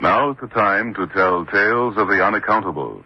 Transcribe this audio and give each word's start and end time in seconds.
Now's 0.00 0.36
the 0.40 0.46
time 0.48 0.94
to 0.94 1.08
tell 1.08 1.44
tales 1.46 1.96
of 1.96 2.06
the 2.06 2.24
unaccountable. 2.24 3.02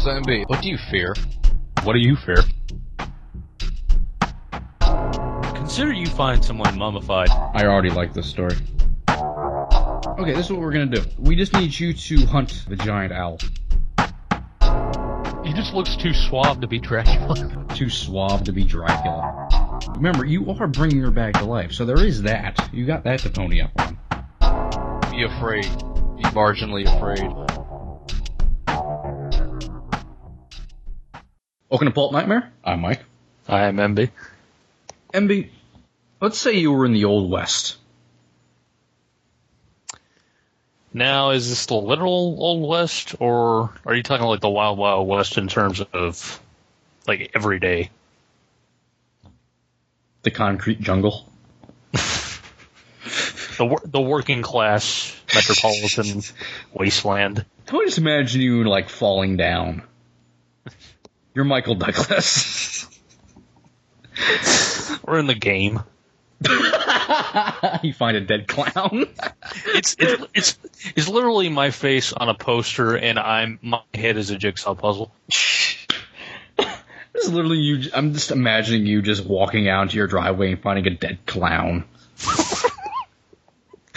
Zombie, 0.00 0.44
what 0.46 0.62
do 0.62 0.68
you 0.68 0.78
fear? 0.90 1.14
What 1.82 1.92
do 1.92 1.98
you 1.98 2.16
fear? 2.16 2.36
Consider 5.54 5.92
you 5.92 6.06
find 6.06 6.42
someone 6.42 6.78
mummified. 6.78 7.28
I 7.30 7.66
already 7.66 7.90
like 7.90 8.14
this 8.14 8.30
story. 8.30 8.56
Okay, 9.08 10.32
this 10.32 10.46
is 10.46 10.52
what 10.52 10.60
we're 10.60 10.72
gonna 10.72 10.86
do. 10.86 11.02
We 11.18 11.36
just 11.36 11.52
need 11.52 11.78
you 11.78 11.92
to 11.92 12.26
hunt 12.26 12.64
the 12.66 12.76
giant 12.76 13.12
owl. 13.12 13.38
He 15.44 15.52
just 15.52 15.74
looks 15.74 15.96
too 15.96 16.14
suave 16.14 16.60
to 16.62 16.66
be 16.66 16.78
Dracula. 16.78 17.66
Too 17.74 17.90
suave 17.90 18.44
to 18.44 18.52
be 18.52 18.64
Dracula. 18.64 19.48
Remember, 19.94 20.24
you 20.24 20.50
are 20.50 20.66
bringing 20.66 21.00
her 21.02 21.10
back 21.12 21.34
to 21.34 21.44
life, 21.44 21.72
so 21.72 21.84
there 21.84 22.04
is 22.04 22.22
that. 22.22 22.68
You 22.72 22.84
got 22.84 23.04
that 23.04 23.20
to 23.20 23.30
pony 23.30 23.60
up 23.60 23.70
on. 23.78 23.96
Be 25.12 25.22
afraid. 25.22 25.62
Be 26.16 26.24
marginally 26.34 26.84
afraid. 26.84 27.30
Welcome 31.70 31.86
to 31.86 31.94
Pulp 31.94 32.12
Nightmare. 32.12 32.50
I'm 32.64 32.80
Mike. 32.80 33.02
I 33.48 33.66
am 33.66 33.76
MB. 33.76 34.10
MB, 35.12 35.48
let's 36.20 36.38
say 36.38 36.54
you 36.54 36.72
were 36.72 36.86
in 36.86 36.92
the 36.92 37.04
Old 37.04 37.30
West. 37.30 37.76
Now, 40.92 41.30
is 41.30 41.48
this 41.48 41.66
the 41.66 41.74
literal 41.74 42.36
Old 42.40 42.68
West, 42.68 43.14
or 43.20 43.72
are 43.86 43.94
you 43.94 44.02
talking 44.02 44.26
like 44.26 44.40
the 44.40 44.50
Wild 44.50 44.76
Wild 44.76 45.06
West 45.06 45.38
in 45.38 45.46
terms 45.46 45.80
of 45.80 46.40
like 47.06 47.30
every 47.34 47.60
day? 47.60 47.90
The 50.24 50.30
concrete 50.30 50.80
jungle. 50.80 51.30
The 53.56 53.78
the 53.84 54.00
working 54.00 54.42
class 54.42 55.16
metropolitan 55.32 56.22
wasteland. 56.74 57.44
I 57.68 57.84
just 57.84 57.98
imagine 57.98 58.40
you 58.40 58.64
like 58.64 58.88
falling 58.88 59.36
down. 59.36 59.82
You're 61.34 61.44
Michael 61.44 61.76
Douglas. 61.76 62.88
We're 65.06 65.18
in 65.18 65.28
the 65.28 65.34
game. 65.34 65.80
you 67.82 67.92
find 67.92 68.16
a 68.16 68.20
dead 68.20 68.48
clown. 68.48 69.06
It's 69.66 69.94
it's 69.98 70.24
it's 70.34 70.58
it's 70.96 71.08
literally 71.08 71.48
my 71.48 71.70
face 71.70 72.12
on 72.12 72.28
a 72.28 72.34
poster, 72.34 72.96
and 72.96 73.20
I'm 73.20 73.58
my 73.62 73.82
head 73.94 74.16
is 74.16 74.30
a 74.30 74.36
jigsaw 74.36 74.74
puzzle. 74.74 75.12
This 77.14 77.26
is 77.26 77.32
literally 77.32 77.58
you. 77.58 77.90
I'm 77.94 78.12
just 78.12 78.32
imagining 78.32 78.86
you 78.86 79.00
just 79.00 79.24
walking 79.24 79.68
out 79.68 79.82
into 79.82 79.96
your 79.96 80.08
driveway 80.08 80.52
and 80.52 80.60
finding 80.60 80.86
a 80.88 80.90
dead 80.90 81.20
clown. 81.26 81.84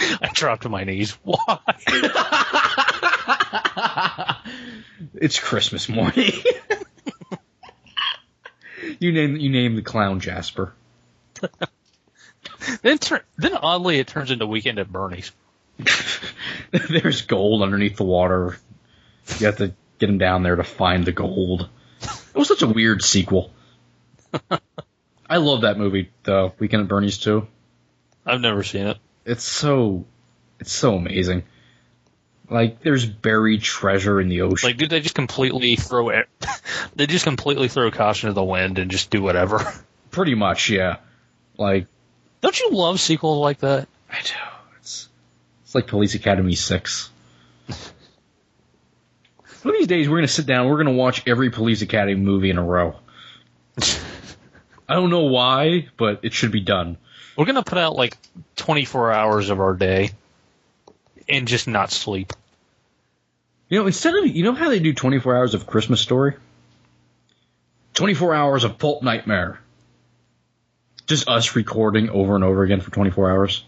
I 0.00 0.30
dropped 0.32 0.62
to 0.62 0.68
my 0.68 0.84
knees. 0.84 1.10
Why? 1.24 1.58
It's 5.14 5.38
Christmas 5.38 5.88
morning. 5.88 6.32
you 8.98 9.12
name 9.12 9.36
you 9.36 9.48
name 9.48 9.76
the 9.76 9.82
clown 9.82 10.18
Jasper. 10.18 10.72
then 12.82 12.98
tur- 12.98 13.24
then 13.36 13.54
oddly, 13.54 13.98
it 13.98 14.08
turns 14.08 14.32
into 14.32 14.46
Weekend 14.46 14.80
at 14.80 14.90
Bernie's. 14.90 15.30
There's 16.72 17.22
gold 17.22 17.62
underneath 17.62 17.96
the 17.96 18.04
water. 18.04 18.58
You 19.38 19.46
have 19.46 19.58
to 19.58 19.72
get 19.98 20.08
him 20.08 20.18
down 20.18 20.42
there 20.42 20.56
to 20.56 20.64
find 20.64 21.04
the 21.04 21.12
gold. 21.12 21.68
It 22.38 22.42
was 22.42 22.46
such 22.46 22.62
a 22.62 22.68
weird 22.68 23.02
sequel. 23.02 23.50
I 25.28 25.38
love 25.38 25.62
that 25.62 25.76
movie, 25.76 26.12
though. 26.22 26.52
Weekend 26.60 26.82
at 26.82 26.88
Bernie's 26.88 27.18
too. 27.18 27.48
I've 28.24 28.40
never 28.40 28.62
seen 28.62 28.86
it. 28.86 28.96
It's 29.24 29.42
so, 29.42 30.04
it's 30.60 30.70
so 30.70 30.94
amazing. 30.94 31.42
Like 32.48 32.80
there's 32.80 33.04
buried 33.04 33.62
treasure 33.62 34.20
in 34.20 34.28
the 34.28 34.42
ocean. 34.42 34.68
Like, 34.68 34.76
did 34.76 34.88
they 34.88 35.00
just 35.00 35.16
completely 35.16 35.74
throw 35.74 36.10
it? 36.10 36.28
they 36.94 37.08
just 37.08 37.24
completely 37.24 37.66
throw 37.66 37.90
caution 37.90 38.28
to 38.28 38.34
the 38.34 38.44
wind 38.44 38.78
and 38.78 38.88
just 38.88 39.10
do 39.10 39.20
whatever. 39.20 39.60
Pretty 40.12 40.36
much, 40.36 40.70
yeah. 40.70 40.98
Like 41.56 41.88
Don't 42.40 42.60
you 42.60 42.70
love 42.70 43.00
sequels 43.00 43.40
like 43.40 43.58
that? 43.58 43.88
I 44.08 44.20
do. 44.22 44.30
It's 44.78 45.08
it's 45.64 45.74
like 45.74 45.88
Police 45.88 46.14
Academy 46.14 46.54
six. 46.54 47.10
One 49.68 49.74
of 49.74 49.80
these 49.80 49.86
days, 49.88 50.08
we're 50.08 50.16
gonna 50.16 50.28
sit 50.28 50.46
down. 50.46 50.66
We're 50.66 50.78
gonna 50.78 50.92
watch 50.92 51.24
every 51.26 51.50
Police 51.50 51.82
Academy 51.82 52.14
movie 52.14 52.48
in 52.48 52.56
a 52.56 52.64
row. 52.64 52.96
I 54.88 54.94
don't 54.94 55.10
know 55.10 55.24
why, 55.24 55.88
but 55.98 56.20
it 56.22 56.32
should 56.32 56.52
be 56.52 56.62
done. 56.62 56.96
We're 57.36 57.44
gonna 57.44 57.62
put 57.62 57.76
out 57.76 57.94
like 57.94 58.16
24 58.56 59.12
hours 59.12 59.50
of 59.50 59.60
our 59.60 59.74
day 59.74 60.12
and 61.28 61.46
just 61.46 61.68
not 61.68 61.90
sleep. 61.90 62.32
You 63.68 63.80
know, 63.80 63.86
instead 63.86 64.14
of 64.14 64.26
you 64.26 64.42
know 64.42 64.54
how 64.54 64.70
they 64.70 64.78
do 64.78 64.94
24 64.94 65.36
hours 65.36 65.52
of 65.52 65.66
Christmas 65.66 66.00
Story, 66.00 66.32
24 67.92 68.34
hours 68.34 68.64
of 68.64 68.78
Pulp 68.78 69.02
Nightmare. 69.02 69.60
Just 71.06 71.28
us 71.28 71.54
recording 71.56 72.08
over 72.08 72.34
and 72.34 72.42
over 72.42 72.62
again 72.62 72.80
for 72.80 72.90
24 72.90 73.30
hours. 73.30 73.64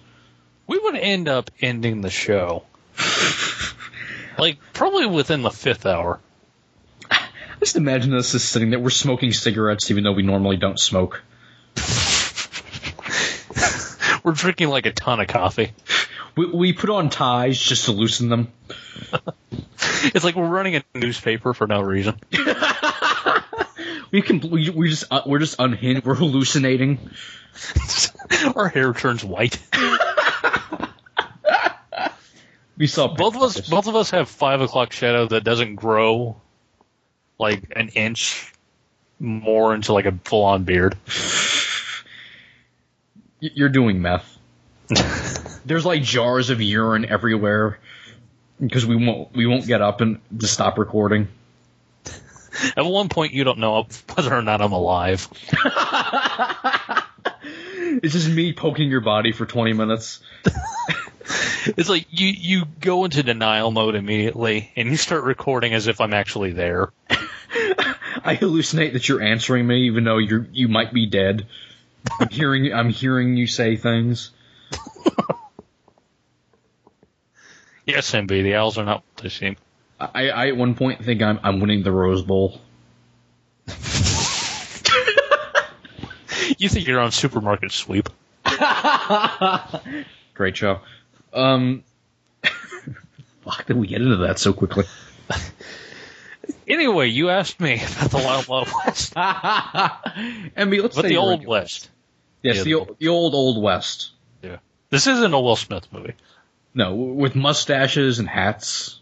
We 0.66 0.78
would 0.78 0.96
end 0.96 1.28
up 1.28 1.50
ending 1.60 2.00
the 2.00 2.08
show. 2.08 2.64
like, 4.38 4.58
probably 4.72 5.06
within 5.06 5.42
the 5.42 5.50
fifth 5.50 5.86
hour. 5.86 6.20
Just 7.60 7.76
imagine 7.76 8.14
us 8.14 8.32
just 8.32 8.48
sitting 8.50 8.70
there. 8.70 8.78
We're 8.78 8.90
smoking 8.90 9.32
cigarettes, 9.32 9.90
even 9.90 10.04
though 10.04 10.12
we 10.12 10.22
normally 10.22 10.56
don't 10.56 10.80
smoke. 10.80 11.22
We're 14.24 14.32
drinking 14.32 14.68
like 14.68 14.86
a 14.86 14.92
ton 14.92 15.20
of 15.20 15.28
coffee. 15.28 15.72
We, 16.36 16.46
we 16.46 16.72
put 16.72 16.90
on 16.90 17.10
ties 17.10 17.58
just 17.58 17.86
to 17.86 17.92
loosen 17.92 18.28
them. 18.28 18.52
It's 20.02 20.24
like 20.24 20.34
we're 20.34 20.48
running 20.48 20.76
a 20.76 20.82
newspaper 20.94 21.52
for 21.52 21.66
no 21.66 21.82
reason. 21.82 22.18
We 24.10 24.22
can 24.22 24.40
we, 24.40 24.70
we 24.70 24.88
just 24.88 25.04
uh, 25.10 25.22
we're 25.24 25.38
just 25.38 25.56
unhinged. 25.58 26.04
We're 26.04 26.16
hallucinating. 26.16 26.98
Our 28.56 28.68
hair 28.68 28.92
turns 28.92 29.24
white. 29.24 29.58
We 32.80 32.86
saw 32.86 33.08
Both 33.08 33.36
of 33.36 33.42
us, 33.42 33.68
both 33.68 33.88
of 33.88 33.94
us 33.94 34.10
have 34.12 34.30
five 34.30 34.62
o'clock 34.62 34.92
shadow 34.92 35.26
that 35.26 35.44
doesn't 35.44 35.74
grow 35.74 36.40
like 37.38 37.74
an 37.76 37.90
inch 37.90 38.54
more 39.18 39.74
into 39.74 39.92
like 39.92 40.06
a 40.06 40.12
full 40.24 40.44
on 40.44 40.64
beard. 40.64 40.96
You're 43.38 43.68
doing 43.68 44.00
meth. 44.00 44.38
There's 45.66 45.84
like 45.84 46.02
jars 46.02 46.48
of 46.48 46.62
urine 46.62 47.04
everywhere 47.04 47.78
because 48.58 48.86
we 48.86 48.96
won't 48.96 49.34
we 49.34 49.46
won't 49.46 49.66
get 49.66 49.82
up 49.82 50.00
and 50.00 50.18
to 50.38 50.46
stop 50.46 50.78
recording. 50.78 51.28
At 52.78 52.86
one 52.86 53.10
point, 53.10 53.34
you 53.34 53.44
don't 53.44 53.58
know 53.58 53.86
whether 54.14 54.34
or 54.34 54.40
not 54.40 54.62
I'm 54.62 54.72
alive. 54.72 55.28
It's 58.02 58.14
just 58.14 58.28
me 58.28 58.52
poking 58.52 58.88
your 58.88 59.00
body 59.00 59.32
for 59.32 59.46
20 59.46 59.72
minutes. 59.72 60.20
It's 61.66 61.88
like 61.88 62.06
you 62.10 62.28
you 62.28 62.64
go 62.80 63.04
into 63.04 63.22
denial 63.22 63.70
mode 63.70 63.94
immediately, 63.94 64.70
and 64.76 64.88
you 64.88 64.96
start 64.96 65.24
recording 65.24 65.74
as 65.74 65.86
if 65.86 66.00
I'm 66.00 66.14
actually 66.14 66.52
there. 66.52 66.92
I 67.10 68.36
hallucinate 68.36 68.92
that 68.94 69.08
you're 69.08 69.22
answering 69.22 69.66
me, 69.66 69.86
even 69.86 70.04
though 70.04 70.18
you 70.18 70.46
you 70.52 70.68
might 70.68 70.92
be 70.92 71.06
dead. 71.06 71.46
I'm 72.18 72.28
hearing 72.28 72.72
I'm 72.72 72.90
hearing 72.90 73.36
you 73.36 73.46
say 73.46 73.76
things. 73.76 74.30
Yes, 77.86 78.12
MB, 78.12 78.28
the 78.28 78.54
owls 78.54 78.78
are 78.78 78.84
not 78.84 78.98
what 78.98 79.24
they 79.24 79.30
seem. 79.30 79.56
I, 79.98 80.28
I 80.28 80.48
at 80.48 80.56
one 80.56 80.76
point 80.76 81.04
think 81.04 81.22
I'm 81.22 81.40
I'm 81.42 81.58
winning 81.58 81.82
the 81.82 81.90
Rose 81.90 82.22
Bowl. 82.22 82.60
You 86.58 86.68
think 86.68 86.86
you're 86.86 87.00
on 87.00 87.10
supermarket 87.10 87.72
sweep? 87.72 88.10
Great 90.34 90.56
show. 90.56 90.80
Um, 91.32 91.84
fuck, 93.44 93.66
did 93.66 93.76
we 93.76 93.86
get 93.86 94.02
into 94.02 94.16
that 94.18 94.38
so 94.38 94.52
quickly? 94.52 94.84
Anyway, 96.66 97.08
you 97.08 97.30
asked 97.30 97.60
me 97.60 97.74
about 97.74 98.10
the 98.10 98.18
Wild 98.18 98.48
Wild 98.48 98.68
West, 98.86 99.14
MB, 99.14 100.82
let's 100.82 100.96
but 100.96 101.02
say 101.02 101.08
the 101.08 101.16
Old 101.16 101.42
in- 101.42 101.48
West. 101.48 101.90
Yes, 102.42 102.56
Yeah, 102.56 102.62
the, 102.62 102.70
the- 102.70 102.74
old- 102.74 102.96
the 102.98 103.08
old 103.08 103.34
old 103.34 103.62
west. 103.62 104.10
Yeah, 104.42 104.56
this 104.88 105.06
isn't 105.06 105.32
a 105.34 105.40
Will 105.40 105.56
Smith 105.56 105.86
movie. 105.92 106.14
No, 106.74 106.94
with 106.94 107.34
mustaches 107.34 108.18
and 108.18 108.28
hats. 108.28 109.00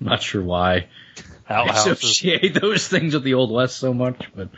I'm 0.00 0.06
not 0.06 0.22
sure 0.22 0.42
why. 0.42 0.86
I 1.48 1.54
Outhouses. 1.62 1.92
associate 2.02 2.54
those 2.60 2.86
things 2.88 3.14
with 3.14 3.24
the 3.24 3.34
old 3.34 3.50
west 3.50 3.76
so 3.78 3.92
much, 3.94 4.28
but 4.34 4.48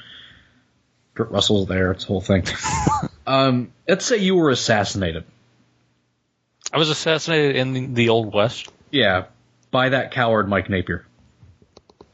Kurt 1.14 1.30
Russell's 1.30 1.66
there. 1.68 1.92
It's 1.92 2.04
the 2.04 2.08
whole 2.08 2.20
thing. 2.20 2.44
um, 3.26 3.72
let's 3.88 4.04
say 4.04 4.18
you 4.18 4.34
were 4.36 4.50
assassinated. 4.50 5.24
I 6.72 6.78
was 6.78 6.90
assassinated 6.90 7.56
in 7.56 7.72
the, 7.72 7.86
the 7.86 8.08
Old 8.10 8.34
West. 8.34 8.70
Yeah, 8.90 9.24
by 9.70 9.90
that 9.90 10.10
coward 10.12 10.48
Mike 10.48 10.68
Napier. 10.68 11.06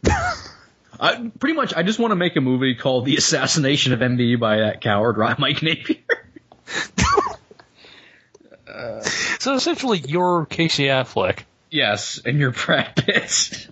I, 1.00 1.30
pretty 1.40 1.54
much, 1.54 1.74
I 1.74 1.82
just 1.82 1.98
want 1.98 2.12
to 2.12 2.16
make 2.16 2.36
a 2.36 2.40
movie 2.40 2.74
called 2.76 3.04
"The 3.04 3.16
Assassination 3.16 3.92
of 3.92 3.98
MB 4.00 4.38
by 4.38 4.58
that 4.58 4.80
coward 4.80 5.16
Mike 5.38 5.62
Napier." 5.62 5.96
So 9.38 9.54
essentially, 9.54 9.98
you're 9.98 10.46
Casey 10.46 10.84
Affleck. 10.84 11.40
Yes, 11.70 12.20
and 12.24 12.38
you're 12.38 12.50
Brad 12.50 12.96
Pitt. 12.96 13.68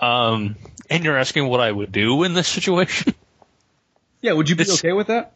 Um, 0.00 0.56
and 0.90 1.04
you're 1.04 1.18
asking 1.18 1.48
what 1.48 1.60
I 1.60 1.70
would 1.72 1.92
do 1.92 2.22
in 2.24 2.34
this 2.34 2.48
situation? 2.48 3.14
yeah, 4.20 4.32
would 4.32 4.48
you 4.50 4.56
be 4.56 4.62
It's- 4.62 4.78
okay 4.78 4.92
with 4.92 5.08
that? 5.08 5.32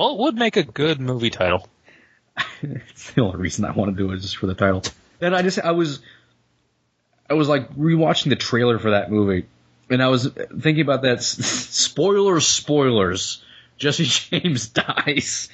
Well, 0.00 0.14
it 0.14 0.18
would 0.18 0.34
make 0.36 0.56
a 0.56 0.62
good 0.62 0.98
movie 0.98 1.28
title. 1.28 1.68
it's 2.62 3.10
the 3.14 3.20
only 3.20 3.36
reason 3.36 3.66
I 3.66 3.72
want 3.72 3.94
to 3.94 4.02
do 4.02 4.10
it 4.12 4.16
is 4.16 4.22
just 4.22 4.38
for 4.38 4.46
the 4.46 4.54
title. 4.54 4.82
Then 5.18 5.34
I 5.34 5.42
just 5.42 5.58
I 5.58 5.72
was 5.72 6.00
I 7.28 7.34
was 7.34 7.50
like 7.50 7.70
rewatching 7.74 8.30
the 8.30 8.36
trailer 8.36 8.78
for 8.78 8.92
that 8.92 9.10
movie, 9.10 9.46
and 9.90 10.02
I 10.02 10.08
was 10.08 10.26
thinking 10.26 10.80
about 10.80 11.02
that. 11.02 11.22
Spoilers, 11.22 12.46
spoilers. 12.46 13.44
Jesse 13.76 14.04
James 14.40 14.68
dies 14.68 15.50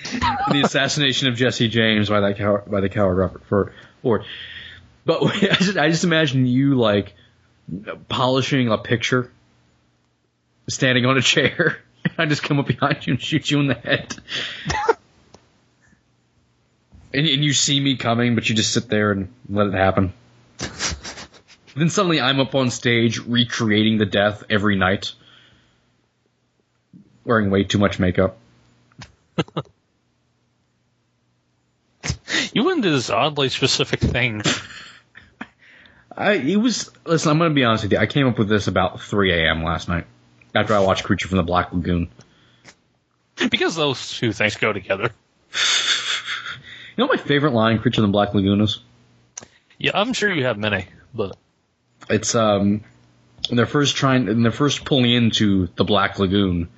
the 0.53 0.63
assassination 0.65 1.27
of 1.27 1.35
Jesse 1.35 1.69
James 1.69 2.09
by 2.09 2.21
that 2.21 2.39
coward, 2.39 2.71
by 2.71 2.81
the 2.81 2.89
coward 2.89 3.17
Robert. 3.17 3.43
Ford. 4.03 4.25
But 5.05 5.25
I 5.25 5.55
just, 5.57 5.77
I 5.77 5.91
just 5.91 6.05
imagine 6.05 6.47
you 6.47 6.77
like 6.77 7.15
polishing 8.09 8.69
a 8.69 8.79
picture, 8.79 9.29
standing 10.69 11.05
on 11.05 11.17
a 11.19 11.23
chair. 11.23 11.79
I 12.19 12.27
just 12.27 12.43
come 12.43 12.59
up 12.59 12.67
behind 12.67 13.07
you 13.07 13.15
and 13.15 13.23
shoot 13.23 13.51
you 13.51 13.61
in 13.61 13.67
the 13.69 13.75
head. 13.75 14.15
and, 17.13 17.27
and 17.27 17.45
you 17.45 17.53
see 17.53 17.81
me 17.81 17.97
coming, 17.97 18.35
but 18.35 18.49
you 18.49 18.55
just 18.55 18.73
sit 18.73 18.89
there 18.89 19.13
and 19.13 19.33
let 19.49 19.69
it 19.69 19.75
happen. 19.75 20.13
then 21.77 21.91
suddenly 21.91 22.21
I'm 22.21 22.41
up 22.41 22.55
on 22.55 22.71
stage 22.71 23.19
recreating 23.19 23.99
the 23.99 24.07
death 24.07 24.45
every 24.51 24.77
night, 24.77 25.13
wearing 27.25 27.51
way 27.51 27.65
too 27.65 27.79
much 27.79 27.99
makeup. 27.99 28.37
You 32.53 32.65
went 32.65 32.79
into 32.79 32.91
this 32.91 33.11
oddly 33.11 33.51
specific 33.51 34.01
thing. 34.01 34.41
I 36.17 36.33
it 36.33 36.57
was 36.57 36.91
listen. 37.05 37.31
I'm 37.31 37.37
going 37.37 37.51
to 37.51 37.55
be 37.55 37.65
honest 37.65 37.85
with 37.85 37.93
you. 37.93 37.99
I 37.99 38.07
came 38.07 38.27
up 38.27 38.39
with 38.39 38.49
this 38.49 38.67
about 38.67 39.03
3 39.03 39.31
a.m. 39.31 39.63
last 39.63 39.91
night 39.91 40.07
after 40.57 40.75
I 40.75 40.81
watched 40.81 41.05
Creature 41.05 41.29
from 41.29 41.37
the 41.37 41.45
Black 41.45 41.73
Lagoon. 41.73 42.09
because 43.51 43.77
those 43.77 44.19
two 44.19 44.33
things 44.33 44.57
go 44.57 44.73
together. 44.73 45.11
You 46.97 47.03
know 47.05 47.07
what 47.09 47.19
my 47.19 47.23
favorite 47.23 47.53
line, 47.53 47.79
Creature 47.79 48.01
from 48.01 48.11
the 48.11 48.13
Black 48.13 48.35
Lagoon 48.35 48.61
is? 48.63 48.81
Yeah, 49.79 49.93
I'm 49.95 50.15
sure 50.15 50.33
you 50.33 50.45
have 50.47 50.57
many, 50.59 50.87
but 51.15 51.37
It's 52.09 52.35
um 52.35 52.83
when 53.49 53.57
they're 53.57 53.67
first 53.67 53.97
trying 53.97 54.27
when 54.27 54.43
they're 54.43 54.51
first 54.51 54.85
pulling 54.85 55.13
into 55.13 55.69
the 55.77 55.85
Black 55.85 56.19
Lagoon, 56.19 56.69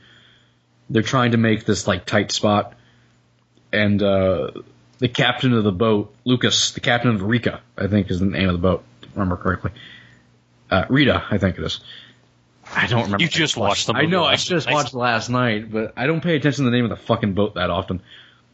they're 0.90 1.02
trying 1.02 1.30
to 1.32 1.36
make 1.36 1.64
this 1.64 1.86
like 1.86 2.04
tight 2.04 2.32
spot, 2.32 2.74
and 3.72 4.02
uh, 4.02 4.50
the 4.98 5.08
captain 5.08 5.52
of 5.52 5.62
the 5.64 5.72
boat, 5.72 6.14
Lucas, 6.24 6.72
the 6.72 6.80
captain 6.80 7.14
of 7.14 7.22
Rika, 7.22 7.60
I 7.76 7.86
think 7.86 8.10
is 8.10 8.18
the 8.18 8.26
name 8.26 8.48
of 8.48 8.54
the 8.54 8.58
boat, 8.58 8.84
if 9.02 9.08
I 9.10 9.12
remember 9.12 9.36
correctly. 9.36 9.70
Uh, 10.70 10.84
Rita, 10.88 11.24
I 11.30 11.38
think 11.38 11.58
it 11.58 11.64
is. 11.64 11.80
I 12.74 12.86
don't 12.86 13.04
remember. 13.04 13.22
You 13.22 13.28
just 13.28 13.56
watched 13.56 13.86
the 13.86 13.94
I 13.94 14.02
movie 14.02 14.12
know, 14.12 14.24
I 14.24 14.36
just 14.36 14.66
night. 14.66 14.74
watched 14.74 14.94
last 14.94 15.28
night, 15.30 15.70
but 15.70 15.92
I 15.96 16.06
don't 16.06 16.20
pay 16.22 16.36
attention 16.36 16.64
to 16.64 16.70
the 16.70 16.76
name 16.76 16.84
of 16.84 16.90
the 16.90 16.96
fucking 17.04 17.34
boat 17.34 17.54
that 17.54 17.70
often. 17.70 18.02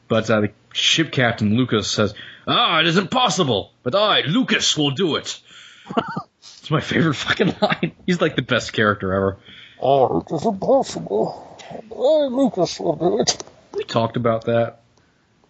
But 0.09 0.29
uh, 0.31 0.43
the 0.43 0.53
ship 0.73 1.13
captain 1.13 1.57
Lucas 1.57 1.91
says, 1.91 2.15
"Ah, 2.47 2.81
it 2.81 2.87
is 2.87 2.97
impossible, 2.97 3.73
but 3.83 3.95
I, 3.95 4.21
Lucas, 4.23 4.77
will 4.77 4.91
do 4.93 5.17
it." 5.17 5.41
it's 6.39 6.71
my 6.71 6.81
favorite 6.81 7.15
fucking 7.15 7.55
line. 7.61 7.93
He's 8.07 8.21
like 8.21 8.37
the 8.37 8.43
best 8.43 8.73
character 8.73 9.13
ever. 9.13 9.39
Oh, 9.81 10.21
it 10.21 10.33
is 10.33 10.45
impossible. 10.47 11.59
I, 11.71 12.27
Lucas, 12.31 12.79
will 12.79 12.97
do 12.97 13.21
it. 13.21 13.43
We 13.73 13.85
talked 13.85 14.17
about 14.17 14.45
that. 14.47 14.81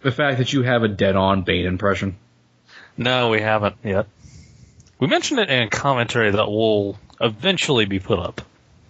The 0.01 0.11
fact 0.11 0.37
that 0.39 0.51
you 0.53 0.63
have 0.63 0.83
a 0.83 0.87
dead-on 0.87 1.43
Bane 1.43 1.65
impression. 1.65 2.17
no, 2.97 3.29
we 3.29 3.41
haven't 3.41 3.75
yet. 3.83 4.07
We 4.99 5.07
mentioned 5.07 5.39
it 5.41 5.49
in 5.49 5.63
a 5.63 5.69
commentary 5.69 6.31
that 6.31 6.47
will 6.47 6.97
eventually 7.19 7.85
be 7.85 7.99
put 7.99 8.19
up. 8.19 8.41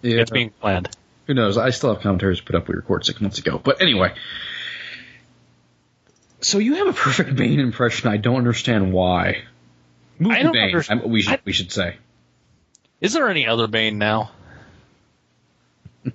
Yeah. 0.06 0.22
It's 0.22 0.32
being 0.32 0.52
planned. 0.52 0.90
Who 1.28 1.34
knows? 1.34 1.58
I 1.58 1.72
still 1.72 1.94
have 1.94 2.04
commentaries 2.04 2.40
put 2.42 2.56
up 2.56 2.68
we 2.68 2.76
recorded 2.76 3.06
six 3.06 3.20
months 3.20 3.40
ago. 3.40 3.58
But 3.64 3.82
anyway. 3.82 4.14
So 6.42 6.60
you 6.60 6.76
have 6.76 6.88
a 6.88 6.94
perfect 6.94 7.36
Bane 7.36 7.60
impression. 7.60 8.10
I 8.10 8.18
don't 8.18 8.36
understand 8.38 8.94
why. 8.94 9.44
Movie 10.20 10.36
I 10.36 10.44
don't 10.44 10.54
Bane, 10.54 10.66
understand- 10.66 11.02
I'm- 11.02 11.10
we 11.12 11.22
should 11.24 11.34
I- 11.34 11.40
we 11.44 11.52
should 11.54 11.72
say. 11.72 11.96
Is 13.02 13.14
there 13.14 13.28
any 13.30 13.48
other 13.48 13.68
Bane 13.68 13.98
now? 13.98 14.32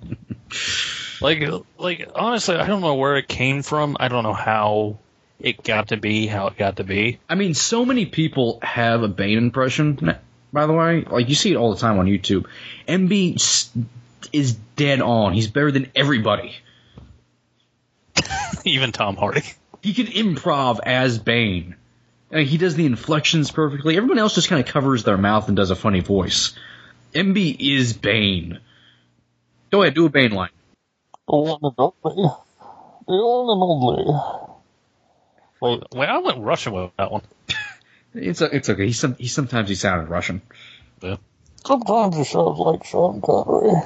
like, 1.21 1.43
like 1.77 2.09
honestly, 2.15 2.55
I 2.55 2.65
don't 2.67 2.81
know 2.81 2.95
where 2.95 3.17
it 3.17 3.27
came 3.27 3.61
from. 3.61 3.97
I 3.99 4.07
don't 4.07 4.23
know 4.23 4.33
how 4.33 4.97
it 5.39 5.63
got 5.63 5.89
to 5.89 5.97
be 5.97 6.27
how 6.27 6.47
it 6.47 6.57
got 6.57 6.77
to 6.77 6.83
be. 6.83 7.19
I 7.29 7.35
mean, 7.35 7.53
so 7.53 7.85
many 7.85 8.05
people 8.05 8.59
have 8.61 9.03
a 9.03 9.07
Bane 9.07 9.37
impression. 9.37 10.15
By 10.53 10.65
the 10.65 10.73
way, 10.73 11.03
like 11.03 11.29
you 11.29 11.35
see 11.35 11.51
it 11.51 11.55
all 11.55 11.73
the 11.73 11.79
time 11.79 11.97
on 11.99 12.05
YouTube. 12.07 12.45
MB 12.87 13.77
is 14.33 14.53
dead 14.75 15.01
on. 15.01 15.33
He's 15.33 15.47
better 15.47 15.71
than 15.71 15.91
everybody. 15.95 16.55
Even 18.65 18.91
Tom 18.91 19.15
Hardy. 19.15 19.43
He 19.81 19.93
can 19.93 20.07
improv 20.07 20.79
as 20.83 21.17
Bane. 21.17 21.75
I 22.31 22.35
mean, 22.35 22.45
he 22.47 22.57
does 22.57 22.75
the 22.75 22.85
inflections 22.85 23.51
perfectly. 23.51 23.97
Everyone 23.97 24.19
else 24.19 24.35
just 24.35 24.47
kind 24.47 24.61
of 24.61 24.71
covers 24.71 25.03
their 25.03 25.17
mouth 25.17 25.47
and 25.47 25.57
does 25.57 25.71
a 25.71 25.75
funny 25.75 25.99
voice. 26.01 26.53
MB 27.13 27.57
is 27.59 27.93
Bane. 27.93 28.59
Go 29.69 29.81
ahead, 29.81 29.95
do 29.95 30.05
a 30.05 30.09
Bane 30.09 30.31
line. 30.31 30.49
The 31.27 31.35
one 31.37 31.59
and 31.61 31.73
only. 31.77 32.33
The 33.07 33.13
one. 33.13 34.51
Well, 35.61 35.83
wait, 35.93 36.09
I 36.09 36.17
went 36.19 36.39
Russian 36.39 36.73
with 36.73 36.91
that 36.97 37.11
one. 37.11 37.21
It's 38.13 38.41
it's 38.41 38.69
okay. 38.69 38.87
He 38.87 38.93
some 38.93 39.15
he 39.15 39.27
sometimes 39.27 39.69
he 39.69 39.75
sounded 39.75 40.09
Russian. 40.09 40.41
Yeah. 41.01 41.17
Sometimes 41.65 42.15
he 42.17 42.23
sounds 42.23 42.59
like 42.59 42.83
Sean 42.83 43.21
Connery. 43.21 43.81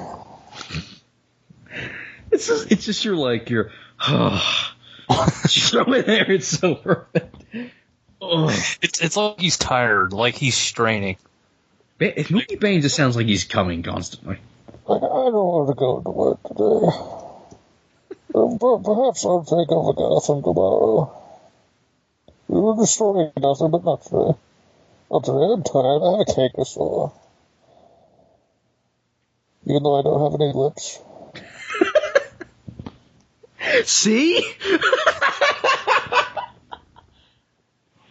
It's 2.32 2.46
just 2.48 2.72
it's 2.72 2.84
just 2.84 3.04
you're 3.04 3.16
like 3.16 3.50
you're. 3.50 3.70
just 4.00 5.70
throw 5.72 5.92
it 5.92 6.06
there. 6.06 6.30
It's 6.30 6.48
so 6.48 6.74
perfect. 6.74 7.36
Oh, 8.20 8.48
It's 8.82 9.00
it's 9.00 9.16
like 9.16 9.40
he's 9.40 9.58
tired, 9.58 10.12
like 10.12 10.34
he's 10.34 10.56
straining. 10.56 11.16
Ba- 11.98 12.14
movie 12.30 12.56
Bane 12.56 12.80
just 12.80 12.96
sounds 12.96 13.14
like 13.16 13.26
he's 13.26 13.44
coming 13.44 13.82
constantly. 13.82 14.38
Like, 14.86 15.02
I 15.02 15.06
don't 15.06 15.32
want 15.34 15.68
to 15.68 15.74
go 15.74 16.00
to 16.00 16.10
work 16.10 16.42
today. 16.42 16.96
Uh, 18.34 18.46
but 18.58 18.82
perhaps 18.82 19.24
I'll 19.24 19.44
take 19.44 19.70
over 19.70 19.92
Gotham 19.92 20.42
tomorrow. 20.42 21.22
We 22.56 22.62
were 22.62 22.76
destroying 22.76 23.32
nothing 23.36 23.70
but 23.70 23.84
not 23.84 24.02
today. 24.02 24.32
Not 25.10 25.24
today, 25.24 25.52
I'm. 25.52 25.62
I 26.02 26.10
have 26.10 26.20
a 26.20 26.24
cake 26.24 26.52
to 26.54 26.64
swallow. 26.64 27.12
Even 29.66 29.82
though 29.82 29.98
I 29.98 30.02
don't 30.02 30.32
have 30.32 30.40
any 30.40 30.54
lips. 30.54 30.98
See? 33.84 34.40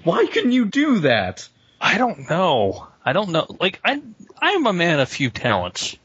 Why 0.04 0.28
can't 0.28 0.54
you 0.54 0.66
do 0.66 1.00
that? 1.00 1.50
I 1.82 1.98
don't 1.98 2.30
know. 2.30 2.86
I 3.04 3.14
don't 3.14 3.30
know. 3.30 3.48
Like 3.60 3.80
I, 3.84 4.00
I'm 4.38 4.68
a 4.68 4.74
man 4.74 5.00
of 5.00 5.10
few 5.10 5.32
talents, 5.32 5.98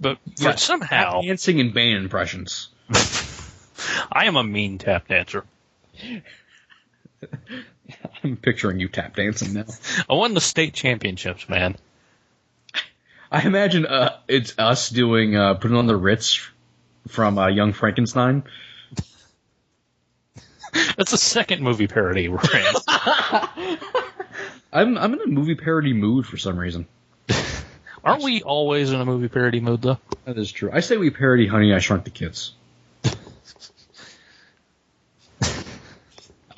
but 0.00 0.16
for 0.36 0.44
Yeah, 0.44 0.54
somehow 0.54 1.20
dancing 1.20 1.60
and 1.60 1.74
Bane 1.74 1.96
impressions. 1.98 2.70
I 4.10 4.24
am 4.24 4.36
a 4.36 4.44
mean 4.44 4.78
tap 4.78 5.08
dancer. 5.08 5.44
I'm 8.24 8.36
picturing 8.36 8.80
you 8.80 8.88
tap 8.88 9.16
dancing 9.16 9.54
now. 9.54 9.64
I 10.08 10.14
won 10.14 10.34
the 10.34 10.40
state 10.40 10.74
championships, 10.74 11.48
man. 11.48 11.76
I 13.30 13.42
imagine 13.46 13.86
uh, 13.86 14.18
it's 14.26 14.58
us 14.58 14.88
doing 14.88 15.36
uh, 15.36 15.54
putting 15.54 15.76
on 15.76 15.86
the 15.86 15.96
Ritz 15.96 16.40
from 17.08 17.38
uh, 17.38 17.48
Young 17.48 17.72
Frankenstein. 17.72 18.44
That's 20.96 21.10
the 21.10 21.18
second 21.18 21.62
movie 21.62 21.86
parody 21.86 22.28
we're 22.28 22.40
in. 22.40 22.74
I'm 24.72 24.98
I'm 24.98 25.14
in 25.14 25.20
a 25.20 25.26
movie 25.26 25.54
parody 25.54 25.92
mood 25.92 26.26
for 26.26 26.36
some 26.36 26.58
reason. 26.58 26.86
Aren't 28.04 28.22
we 28.22 28.42
always 28.42 28.92
in 28.92 29.00
a 29.00 29.04
movie 29.04 29.28
parody 29.28 29.60
mood 29.60 29.82
though? 29.82 29.98
That 30.24 30.38
is 30.38 30.52
true. 30.52 30.70
I 30.72 30.80
say 30.80 30.96
we 30.96 31.10
parody 31.10 31.46
Honey 31.46 31.74
I 31.74 31.78
Shrunk 31.78 32.04
the 32.04 32.10
Kids. 32.10 32.54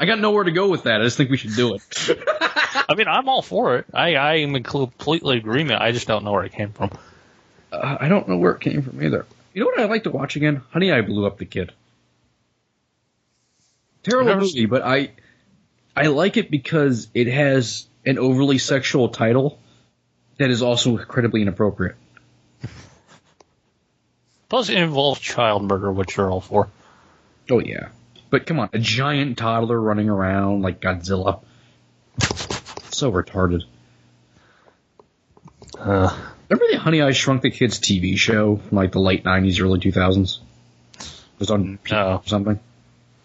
I 0.00 0.06
got 0.06 0.18
nowhere 0.18 0.44
to 0.44 0.50
go 0.50 0.70
with 0.70 0.84
that. 0.84 1.02
I 1.02 1.04
just 1.04 1.18
think 1.18 1.28
we 1.28 1.36
should 1.36 1.54
do 1.54 1.74
it. 1.74 1.82
I 2.88 2.94
mean, 2.96 3.06
I'm 3.06 3.28
all 3.28 3.42
for 3.42 3.76
it. 3.76 3.84
I, 3.92 4.14
I 4.14 4.34
am 4.36 4.56
in 4.56 4.62
completely 4.62 5.36
agreement. 5.36 5.82
I 5.82 5.92
just 5.92 6.08
don't 6.08 6.24
know 6.24 6.32
where 6.32 6.44
it 6.44 6.52
came 6.52 6.72
from. 6.72 6.90
Uh, 7.70 7.98
I 8.00 8.08
don't 8.08 8.26
know 8.26 8.38
where 8.38 8.52
it 8.52 8.60
came 8.62 8.80
from 8.80 9.02
either. 9.02 9.26
You 9.52 9.60
know 9.60 9.66
what 9.66 9.78
I'd 9.78 9.90
like 9.90 10.04
to 10.04 10.10
watch 10.10 10.36
again? 10.36 10.62
Honey, 10.70 10.90
I 10.90 11.02
Blew 11.02 11.26
Up 11.26 11.36
the 11.36 11.44
Kid. 11.44 11.72
Terrible 14.02 14.32
I've 14.32 14.38
movie, 14.40 14.64
but 14.64 14.80
I 14.80 15.10
I 15.94 16.06
like 16.06 16.38
it 16.38 16.50
because 16.50 17.08
it 17.12 17.26
has 17.26 17.86
an 18.06 18.18
overly 18.18 18.56
sexual 18.56 19.10
title 19.10 19.58
that 20.38 20.50
is 20.50 20.62
also 20.62 20.96
incredibly 20.96 21.42
inappropriate. 21.42 21.96
Plus, 24.48 24.70
it 24.70 24.78
involves 24.78 25.20
child 25.20 25.62
murder, 25.62 25.92
which 25.92 26.16
you're 26.16 26.30
all 26.30 26.40
for. 26.40 26.68
Oh 27.50 27.60
yeah, 27.60 27.88
but 28.30 28.46
come 28.46 28.58
on, 28.60 28.70
a 28.72 28.78
giant 28.78 29.36
toddler 29.38 29.80
running 29.80 30.08
around 30.08 30.62
like 30.62 30.80
Godzilla. 30.80 31.42
so 32.90 33.10
retarded. 33.12 33.62
Uh, 35.78 36.16
Remember 36.48 36.64
the 36.72 36.78
Honey 36.78 37.00
I 37.00 37.12
Shrunk 37.12 37.42
the 37.42 37.50
Kids 37.50 37.78
TV 37.78 38.16
show 38.18 38.56
from 38.56 38.76
like 38.76 38.92
the 38.92 38.98
late 39.00 39.24
'90s, 39.24 39.60
early 39.62 39.78
2000s? 39.78 40.38
It 40.98 41.10
was 41.38 41.50
on 41.50 41.78
No. 41.90 42.16
or 42.16 42.22
something. 42.26 42.58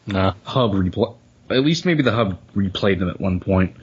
no. 0.06 0.34
Hub 0.44 0.74
replay. 0.74 1.16
At 1.50 1.64
least 1.64 1.86
maybe 1.86 2.04
the 2.04 2.12
Hub 2.12 2.38
replayed 2.56 3.00
them 3.00 3.10
at 3.10 3.20
one 3.20 3.40
point. 3.40 3.76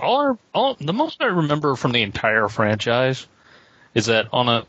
All, 0.00 0.16
our, 0.20 0.38
all 0.54 0.76
the 0.80 0.92
most 0.92 1.20
I 1.20 1.26
remember 1.26 1.74
from 1.76 1.92
the 1.92 2.02
entire 2.02 2.48
franchise 2.48 3.26
is 3.94 4.06
that 4.06 4.28
on 4.32 4.48
a 4.48 4.66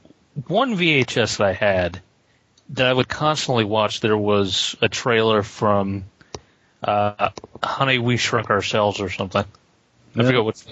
one 0.47 0.75
VHS 0.75 1.37
that 1.37 1.47
I 1.47 1.53
had 1.53 2.01
that 2.71 2.85
I 2.85 2.93
would 2.93 3.07
constantly 3.07 3.63
watch, 3.63 4.01
there 4.01 4.17
was 4.17 4.75
a 4.81 4.89
trailer 4.89 5.43
from 5.43 6.03
uh, 6.83 7.29
Honey 7.63 7.99
We 7.99 8.17
Shrunk 8.17 8.49
Ourselves 8.49 8.99
or 8.99 9.09
something. 9.09 9.43
I 9.43 9.45
Yeah. 10.15 10.25
forget 10.25 10.43
what. 10.43 10.63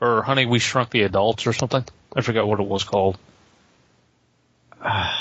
Or 0.00 0.22
Honey 0.22 0.46
We 0.46 0.58
Shrunk 0.58 0.90
the 0.90 1.02
Adults 1.02 1.46
or 1.46 1.52
something. 1.52 1.84
I 2.14 2.20
forgot 2.22 2.46
what 2.46 2.60
it 2.60 2.66
was 2.66 2.84
called. 2.84 3.18
I 4.80 5.12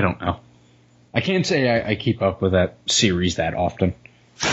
don't 0.00 0.20
know. 0.20 0.40
I 1.14 1.20
can't 1.20 1.46
say 1.46 1.68
I, 1.68 1.90
I 1.90 1.94
keep 1.94 2.22
up 2.22 2.42
with 2.42 2.52
that 2.52 2.76
series 2.86 3.36
that 3.36 3.54
often. 3.54 3.94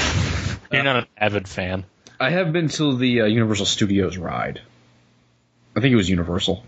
You're 0.72 0.84
not 0.84 0.98
an 0.98 1.06
avid 1.18 1.48
fan. 1.48 1.86
I 2.20 2.30
have 2.30 2.54
been 2.54 2.70
to 2.70 2.96
the 2.98 3.22
uh, 3.22 3.26
Universal 3.26 3.66
Studios 3.66 4.18
ride. 4.18 4.62
I 5.76 5.82
think 5.82 5.92
it 5.92 5.96
was 5.98 6.10
Universal. 6.10 6.64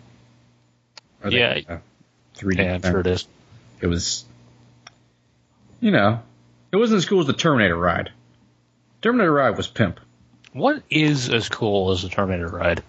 They- 1.30 1.66
Yeah. 1.68 1.76
uh, 1.76 1.78
3D. 2.38 2.58
Yeah, 2.64 2.74
I'm 2.76 2.82
sure 2.82 3.00
it 3.00 3.08
is. 3.08 3.28
It 3.82 3.88
was, 3.88 4.26
you 5.80 5.92
know, 5.92 6.22
it 6.72 6.78
wasn't 6.78 6.98
as 6.98 7.06
cool 7.06 7.22
as 7.22 7.28
the 7.28 7.34
Terminator 7.34 7.76
ride. 7.78 8.12
Terminator 9.02 9.32
ride 9.32 9.58
was 9.58 9.68
pimp. 9.68 10.00
What 10.54 10.82
is 10.90 11.30
as 11.30 11.50
cool 11.50 11.92
as 11.92 12.02
the 12.02 12.10
Terminator 12.10 12.48
ride? 12.48 12.82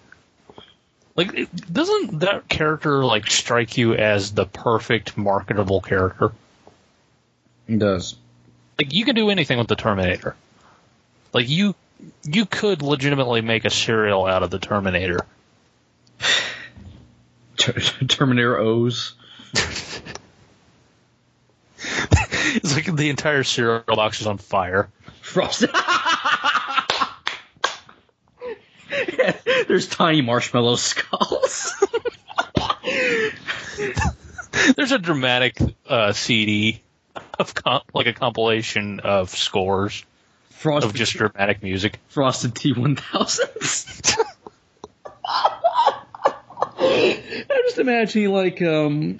Like, 1.15 1.49
doesn't 1.71 2.19
that 2.19 2.47
character 2.47 3.03
like 3.03 3.29
strike 3.29 3.77
you 3.77 3.95
as 3.95 4.31
the 4.33 4.45
perfect 4.45 5.17
marketable 5.17 5.81
character? 5.81 6.31
It 7.67 7.79
does. 7.79 8.15
Like, 8.77 8.93
you 8.93 9.03
can 9.03 9.15
do 9.15 9.29
anything 9.29 9.57
with 9.57 9.67
the 9.67 9.75
Terminator. 9.75 10.35
Like, 11.33 11.49
you 11.49 11.75
you 12.23 12.45
could 12.45 12.81
legitimately 12.83 13.41
make 13.41 13.65
a 13.65 13.69
cereal 13.71 14.25
out 14.25 14.43
of 14.43 14.51
the 14.51 14.59
Terminator. 14.59 15.25
Ter- 17.57 17.73
Terminator 18.07 18.57
O's. 18.57 19.13
It's 22.49 22.73
like 22.73 22.95
the 22.95 23.09
entire 23.09 23.43
cereal 23.43 23.83
box 23.85 24.21
is 24.21 24.27
on 24.27 24.37
fire. 24.37 24.89
Frosted. 25.21 25.69
There's 29.67 29.87
tiny 29.87 30.21
marshmallow 30.21 30.77
skulls. 30.77 31.75
There's 34.75 34.91
a 34.91 34.97
dramatic 34.97 35.57
uh, 35.87 36.13
CD 36.13 36.81
of 37.37 37.53
com- 37.53 37.81
like 37.93 38.07
a 38.07 38.13
compilation 38.13 39.01
of 39.01 39.29
scores 39.29 40.05
Frosted, 40.51 40.89
of 40.89 40.95
just 40.95 41.13
dramatic 41.13 41.61
music. 41.61 41.99
Frosted 42.07 42.55
T1000s. 42.55 44.17
I'm 46.79 47.66
just 47.77 47.87
imagining 47.87 48.31
like 48.31 48.61
um 48.61 49.17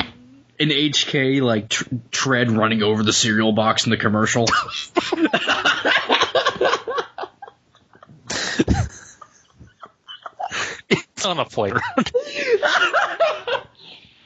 an 0.59 0.69
HK 0.69 1.41
like 1.41 1.69
tr- 1.69 1.85
tread 2.11 2.51
running 2.51 2.81
over 2.81 3.03
the 3.03 3.13
cereal 3.13 3.51
box 3.51 3.85
in 3.85 3.91
the 3.91 3.97
commercial. 3.97 4.47
It's 10.89 11.25
on 11.25 11.39
a 11.39 11.45
playground. 11.45 11.83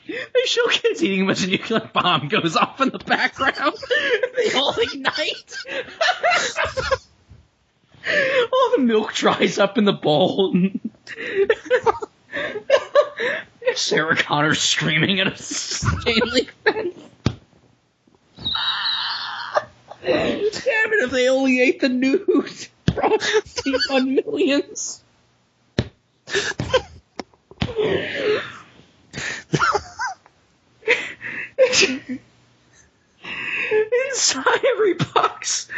they 0.07 0.45
show 0.45 0.67
kids 0.67 1.01
eating 1.01 1.21
them 1.21 1.29
as 1.29 1.43
a 1.43 1.47
nuclear 1.47 1.89
bomb 1.93 2.27
goes 2.27 2.55
off 2.55 2.81
in 2.81 2.89
the 2.89 2.99
background. 2.99 3.75
they 4.35 4.53
all 4.53 4.75
ignite. 4.77 5.55
all 8.53 8.71
the 8.75 8.83
milk 8.83 9.13
dries 9.13 9.57
up 9.57 9.77
in 9.77 9.85
the 9.85 9.93
bowl. 9.93 10.53
Sarah 13.75 14.15
Connor 14.15 14.55
screaming 14.55 15.19
at 15.19 15.27
a 15.27 16.03
chain 16.03 16.21
link 16.25 16.53
fence. 16.63 16.97
Damn 20.03 20.93
it, 20.93 21.03
if 21.03 21.11
they 21.11 21.29
only 21.29 21.61
ate 21.61 21.79
the 21.79 21.89
news. 21.89 22.69
On 23.89 24.15
millions. 24.15 25.03
Inside 34.09 34.65
every 34.73 34.93
box 34.95 35.69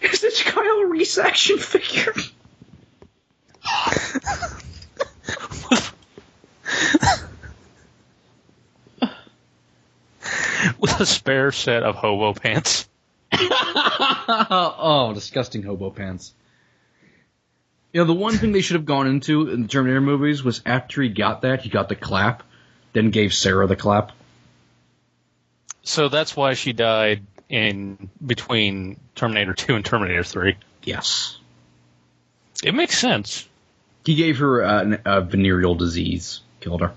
is 0.00 0.20
this 0.20 0.42
Kyle 0.42 0.84
Reese 0.84 1.18
action 1.18 1.58
figure. 1.58 2.14
with 10.78 11.00
a 11.00 11.06
spare 11.06 11.52
set 11.52 11.82
of 11.82 11.96
hobo 11.96 12.32
pants. 12.34 12.88
oh, 13.32 15.12
disgusting 15.14 15.62
hobo 15.62 15.90
pants. 15.90 16.32
You 17.92 18.00
know, 18.00 18.06
the 18.06 18.14
one 18.14 18.36
thing 18.36 18.52
they 18.52 18.60
should 18.60 18.74
have 18.74 18.86
gone 18.86 19.06
into 19.06 19.50
in 19.50 19.62
the 19.62 19.68
Terminator 19.68 20.00
movies 20.00 20.42
was 20.42 20.62
after 20.66 21.00
he 21.00 21.08
got 21.08 21.42
that, 21.42 21.62
he 21.62 21.68
got 21.68 21.88
the 21.88 21.94
clap, 21.94 22.42
then 22.92 23.10
gave 23.10 23.32
Sarah 23.32 23.66
the 23.66 23.76
clap. 23.76 24.12
So 25.82 26.08
that's 26.08 26.34
why 26.34 26.54
she 26.54 26.72
died 26.72 27.22
in 27.48 28.10
between 28.24 28.98
Terminator 29.14 29.52
2 29.54 29.76
and 29.76 29.84
Terminator 29.84 30.24
3. 30.24 30.56
Yes. 30.82 31.38
It 32.64 32.74
makes 32.74 32.98
sense. 32.98 33.46
He 34.04 34.14
gave 34.16 34.38
her 34.38 34.64
uh, 34.64 34.82
an- 34.82 35.02
a 35.04 35.20
venereal 35.20 35.74
disease, 35.74 36.40
killed 36.64 36.80
her. 36.80 36.94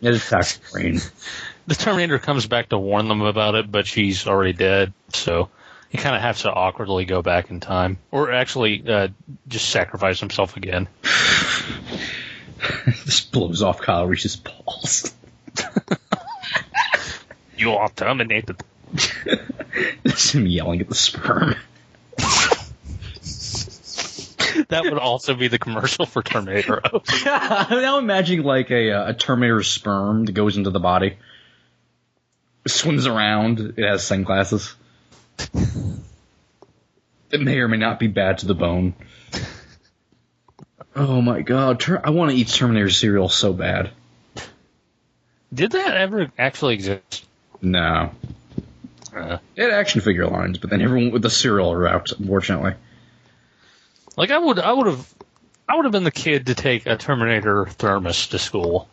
It 0.00 0.14
attacked 0.14 0.56
her 0.56 0.72
brain. 0.72 1.00
The 1.66 1.74
Terminator 1.74 2.18
comes 2.18 2.46
back 2.46 2.70
to 2.70 2.78
warn 2.78 3.08
them 3.08 3.22
about 3.22 3.54
it, 3.54 3.70
but 3.70 3.86
she's 3.86 4.26
already 4.26 4.52
dead, 4.52 4.92
so 5.12 5.48
he 5.88 5.98
kind 5.98 6.16
of 6.16 6.22
has 6.22 6.42
to 6.42 6.52
awkwardly 6.52 7.04
go 7.04 7.22
back 7.22 7.50
in 7.50 7.60
time. 7.60 7.98
Or 8.10 8.32
actually, 8.32 8.82
uh, 8.88 9.08
just 9.46 9.68
sacrifice 9.70 10.20
himself 10.20 10.56
again. 10.56 10.88
this 12.86 13.20
blows 13.20 13.62
off 13.62 13.80
Kyle 13.80 14.06
Reese's 14.06 14.36
balls. 14.36 15.14
You 17.58 17.72
are 17.72 17.88
terminated. 17.88 18.62
That's 20.04 20.32
him 20.32 20.46
yelling 20.46 20.80
at 20.80 20.88
the 20.88 20.94
sperm. 20.94 21.56
That 24.68 24.84
would 24.84 24.94
also 24.98 25.34
be 25.34 25.48
the 25.48 25.58
commercial 25.58 26.06
for 26.06 26.22
Terminator. 26.22 26.80
I'm 27.26 27.82
now 27.82 27.98
imagining 27.98 28.44
like 28.44 28.70
a, 28.70 28.92
uh, 28.92 29.10
a 29.10 29.14
Terminator 29.14 29.62
sperm 29.62 30.24
that 30.26 30.32
goes 30.32 30.56
into 30.56 30.70
the 30.70 30.80
body, 30.80 31.16
swims 32.66 33.06
around. 33.06 33.74
It 33.76 33.84
has 33.86 34.04
sunglasses. 34.04 34.74
It 37.30 37.42
may 37.42 37.58
or 37.58 37.68
may 37.68 37.76
not 37.76 37.98
be 37.98 38.06
bad 38.06 38.38
to 38.38 38.46
the 38.46 38.54
bone. 38.54 38.94
Oh 40.96 41.20
my 41.20 41.42
god! 41.42 41.78
Ter- 41.78 42.00
I 42.02 42.08
want 42.08 42.30
to 42.30 42.36
eat 42.38 42.48
Terminator 42.48 42.88
cereal 42.88 43.28
so 43.28 43.52
bad. 43.52 43.90
Did 45.52 45.72
that 45.72 45.94
ever 45.96 46.32
actually 46.38 46.74
exist? 46.74 47.26
No, 47.60 48.12
Uh, 49.14 49.38
it 49.56 49.62
had 49.62 49.72
action 49.72 50.00
figure 50.00 50.26
lines, 50.26 50.56
but 50.56 50.70
then 50.70 50.80
everyone 50.80 51.10
with 51.10 51.20
the 51.20 51.28
cereal 51.28 51.70
are 51.72 51.86
out. 51.86 52.12
Unfortunately, 52.12 52.72
like 54.18 54.30
I 54.32 54.38
would, 54.38 54.58
I 54.58 54.72
would 54.72 54.86
have, 54.88 55.14
I 55.68 55.76
would 55.76 55.84
have 55.84 55.92
been 55.92 56.02
the 56.04 56.10
kid 56.10 56.46
to 56.46 56.54
take 56.54 56.86
a 56.86 56.96
Terminator 56.96 57.66
thermos 57.66 58.26
to 58.28 58.38
school. 58.38 58.88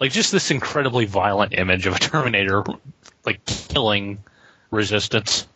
Like 0.00 0.10
just 0.12 0.32
this 0.32 0.50
incredibly 0.50 1.04
violent 1.04 1.52
image 1.54 1.86
of 1.86 1.94
a 1.94 1.98
Terminator, 1.98 2.64
like 3.24 3.44
killing 3.44 4.18
resistance. 4.70 5.46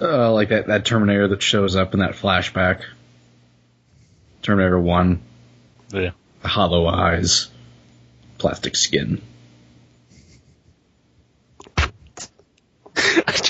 uh, 0.00 0.32
like 0.32 0.50
that 0.50 0.66
that 0.66 0.84
Terminator 0.84 1.28
that 1.28 1.42
shows 1.42 1.74
up 1.74 1.94
in 1.94 2.00
that 2.00 2.12
flashback. 2.12 2.82
Terminator 4.42 4.78
One, 4.78 5.20
Yeah. 5.90 6.10
hollow 6.44 6.86
eyes, 6.86 7.48
plastic 8.38 8.76
skin. 8.76 9.22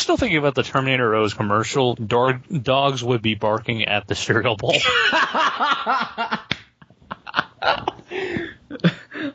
still 0.00 0.16
thinking 0.16 0.38
about 0.38 0.54
the 0.54 0.62
Terminator 0.62 1.14
O's 1.14 1.34
commercial. 1.34 1.94
Dog, 1.94 2.42
dogs 2.62 3.02
would 3.04 3.22
be 3.22 3.34
barking 3.34 3.84
at 3.84 4.06
the 4.06 4.14
cereal 4.14 4.56
bowl. 4.56 4.74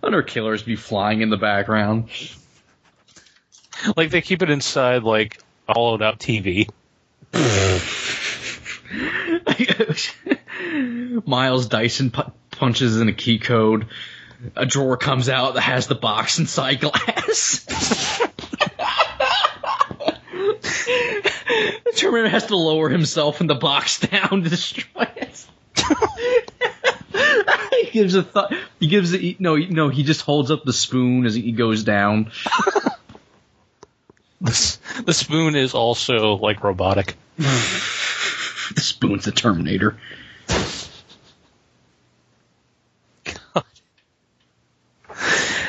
Hunter 0.04 0.24
killers 0.24 0.64
be 0.64 0.76
flying 0.76 1.22
in 1.22 1.30
the 1.30 1.38
background. 1.38 2.10
like 3.96 4.10
they 4.10 4.22
keep 4.22 4.42
it 4.42 4.50
inside 4.50 5.04
like 5.04 5.42
hollowed 5.68 6.02
out 6.02 6.20
TV. 6.20 6.68
Miles 11.26 11.68
Dyson 11.68 12.12
pu- 12.12 12.32
punches 12.52 13.00
in 13.00 13.10
a 13.10 13.14
key 13.14 13.40
code. 13.40 13.88
A 14.56 14.66
drawer 14.66 14.98
comes 14.98 15.30
out 15.30 15.56
that 15.56 15.62
has 15.62 15.88
the 15.88 15.96
box 15.96 16.40
inside 16.40 16.82
glass. 16.82 18.22
Terminator 21.96 22.30
has 22.30 22.48
to 22.48 22.56
lower 22.56 22.90
himself 22.90 23.42
in 23.42 23.48
the 23.48 23.56
box 23.56 24.00
down 24.00 24.44
to 24.44 24.50
destroy 24.50 25.08
it. 25.16 25.46
he 27.82 27.92
gives 27.92 28.16
a 28.16 28.24
thought. 28.24 28.54
He 28.80 28.88
gives 28.88 29.14
it. 29.14 29.40
No, 29.40 29.56
no. 29.56 29.90
He 29.90 30.04
just 30.04 30.22
holds 30.22 30.52
up 30.52 30.64
the 30.64 30.74
spoon 30.74 31.26
as 31.26 31.36
he 31.36 31.52
goes 31.52 31.84
down. 31.84 32.32
The, 34.42 34.78
the 35.06 35.14
spoon 35.14 35.56
is 35.56 35.74
also 35.74 36.36
like 36.36 36.64
robotic. 36.64 37.16
The 37.38 37.46
spoon's 38.76 39.26
the 39.26 39.32
Terminator. 39.32 39.98
God, 43.24 43.64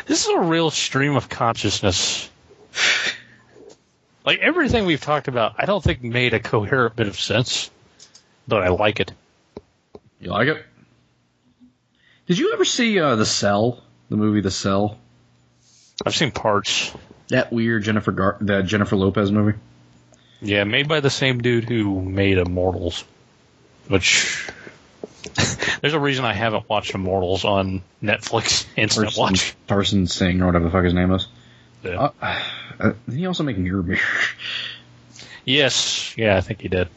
this 0.06 0.26
is 0.26 0.28
a 0.28 0.40
real 0.40 0.71
stream 0.71 1.16
of 1.16 1.30
consciousness. 1.30 2.28
Like 4.26 4.40
everything 4.40 4.87
we've 4.87 5.00
talked 5.00 5.28
about, 5.28 5.54
I 5.56 5.66
don't 5.66 5.83
think 5.83 6.02
made 6.02 6.35
a 6.35 6.40
coherent 6.40 6.97
bit 6.97 7.06
of 7.06 7.18
sense, 7.18 7.71
but 8.49 8.62
I 8.62 8.68
like 8.68 8.99
it. 8.99 9.12
You 10.21 10.30
like 10.30 10.49
it? 10.49 10.66
Did 12.26 12.38
you 12.38 12.52
ever 12.52 12.64
see 12.64 12.99
uh, 12.99 13.14
The 13.14 13.25
Cell? 13.25 13.80
The 14.09 14.16
movie 14.16 14.40
The 14.40 14.50
Cell? 14.50 14.99
I've 16.04 16.14
seen 16.14 16.33
parts. 16.33 16.92
That 17.28 17.52
weird 17.52 17.85
Jennifer 17.85 18.11
Gar- 18.11 18.37
that 18.42 18.66
Jennifer 18.66 18.97
Lopez 18.97 19.30
movie. 19.30 19.56
Yeah, 20.40 20.64
made 20.64 20.88
by 20.88 21.00
the 21.00 21.11
same 21.11 21.40
dude 21.40 21.68
who 21.68 22.02
made 22.02 22.38
Immortals, 22.38 23.04
which 23.88 24.49
there's 25.80 25.95
a 25.95 26.00
reason 26.00 26.25
I 26.25 26.35
haven't 26.35 26.68
watched 26.68 26.95
Immortals 26.95 27.45
on 27.45 27.83
Netflix 28.02 28.66
Instant 28.76 29.06
Tarzan, 29.11 29.23
Watch. 29.23 29.54
Tarsem 29.68 30.09
Singh 30.09 30.42
or 30.42 30.47
whatever 30.47 30.64
the 30.64 30.71
fuck 30.71 30.85
his 30.85 30.95
name 30.95 31.12
is. 31.12 31.26
Yeah. 31.83 32.11
Uh, 32.21 32.42
uh, 32.80 32.92
did 33.08 33.18
he 33.18 33.26
also 33.26 33.42
make 33.42 33.58
Mirror 33.58 33.82
Mirror? 33.82 34.00
Yes, 35.44 36.16
yeah, 36.16 36.37
I 36.37 36.40
think 36.40 36.61
he 36.61 36.68
did. 36.68 36.88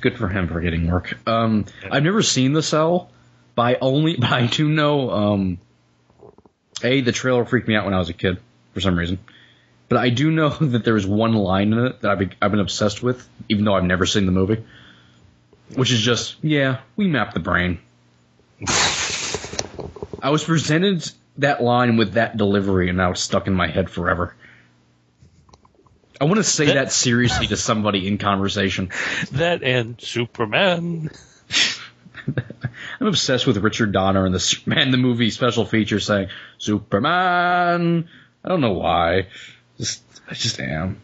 Good 0.00 0.16
for 0.18 0.28
him 0.28 0.48
for 0.48 0.60
getting 0.60 0.90
work. 0.90 1.16
Um, 1.26 1.64
I've 1.90 2.02
never 2.02 2.22
seen 2.22 2.52
The 2.52 2.62
Cell, 2.62 3.10
but 3.54 3.62
I 3.62 3.76
only, 3.80 4.16
but 4.18 4.32
I 4.32 4.46
do 4.46 4.68
know. 4.68 5.10
Um, 5.10 5.58
a 6.82 7.00
the 7.00 7.12
trailer 7.12 7.44
freaked 7.44 7.66
me 7.68 7.76
out 7.76 7.84
when 7.84 7.94
I 7.94 7.98
was 7.98 8.10
a 8.10 8.12
kid 8.12 8.38
for 8.74 8.80
some 8.80 8.98
reason, 8.98 9.18
but 9.88 9.98
I 9.98 10.10
do 10.10 10.30
know 10.30 10.48
that 10.60 10.84
there 10.84 10.96
is 10.96 11.06
one 11.06 11.34
line 11.34 11.72
in 11.72 11.78
it 11.86 12.02
that 12.02 12.10
I've 12.10 12.18
been, 12.18 12.34
I've 12.42 12.50
been 12.50 12.60
obsessed 12.60 13.02
with, 13.02 13.26
even 13.48 13.64
though 13.64 13.74
I've 13.74 13.84
never 13.84 14.06
seen 14.06 14.26
the 14.26 14.32
movie. 14.32 14.64
Which 15.74 15.90
is 15.92 16.00
just, 16.00 16.36
yeah, 16.42 16.80
we 16.94 17.08
map 17.08 17.32
the 17.32 17.40
brain. 17.40 17.78
I 20.22 20.30
was 20.30 20.44
presented 20.44 21.10
that 21.38 21.62
line 21.62 21.96
with 21.96 22.12
that 22.14 22.36
delivery, 22.36 22.88
and 22.88 22.96
now 22.98 23.10
it's 23.12 23.20
stuck 23.20 23.46
in 23.46 23.54
my 23.54 23.66
head 23.68 23.90
forever. 23.90 24.34
I 26.20 26.24
want 26.24 26.36
to 26.36 26.44
say 26.44 26.66
That- 26.66 26.74
that 26.74 26.92
seriously 26.92 27.48
to 27.48 27.56
somebody 27.56 28.06
in 28.06 28.18
conversation. 28.18 28.90
That 29.32 29.62
and 29.62 30.00
Superman. 30.00 31.10
I'm 33.00 33.06
obsessed 33.08 33.46
with 33.46 33.56
Richard 33.58 33.92
Donner 33.92 34.24
and 34.24 34.34
the 34.34 34.40
Superman 34.40 34.90
the 34.90 34.96
movie 34.96 35.30
special 35.30 35.66
feature 35.66 36.00
saying 36.00 36.28
Superman. 36.58 38.08
I 38.44 38.48
don't 38.48 38.60
know 38.60 38.72
why. 38.72 39.26
Just 39.78 40.02
I 40.28 40.34
just 40.34 40.58
am. 40.60 41.00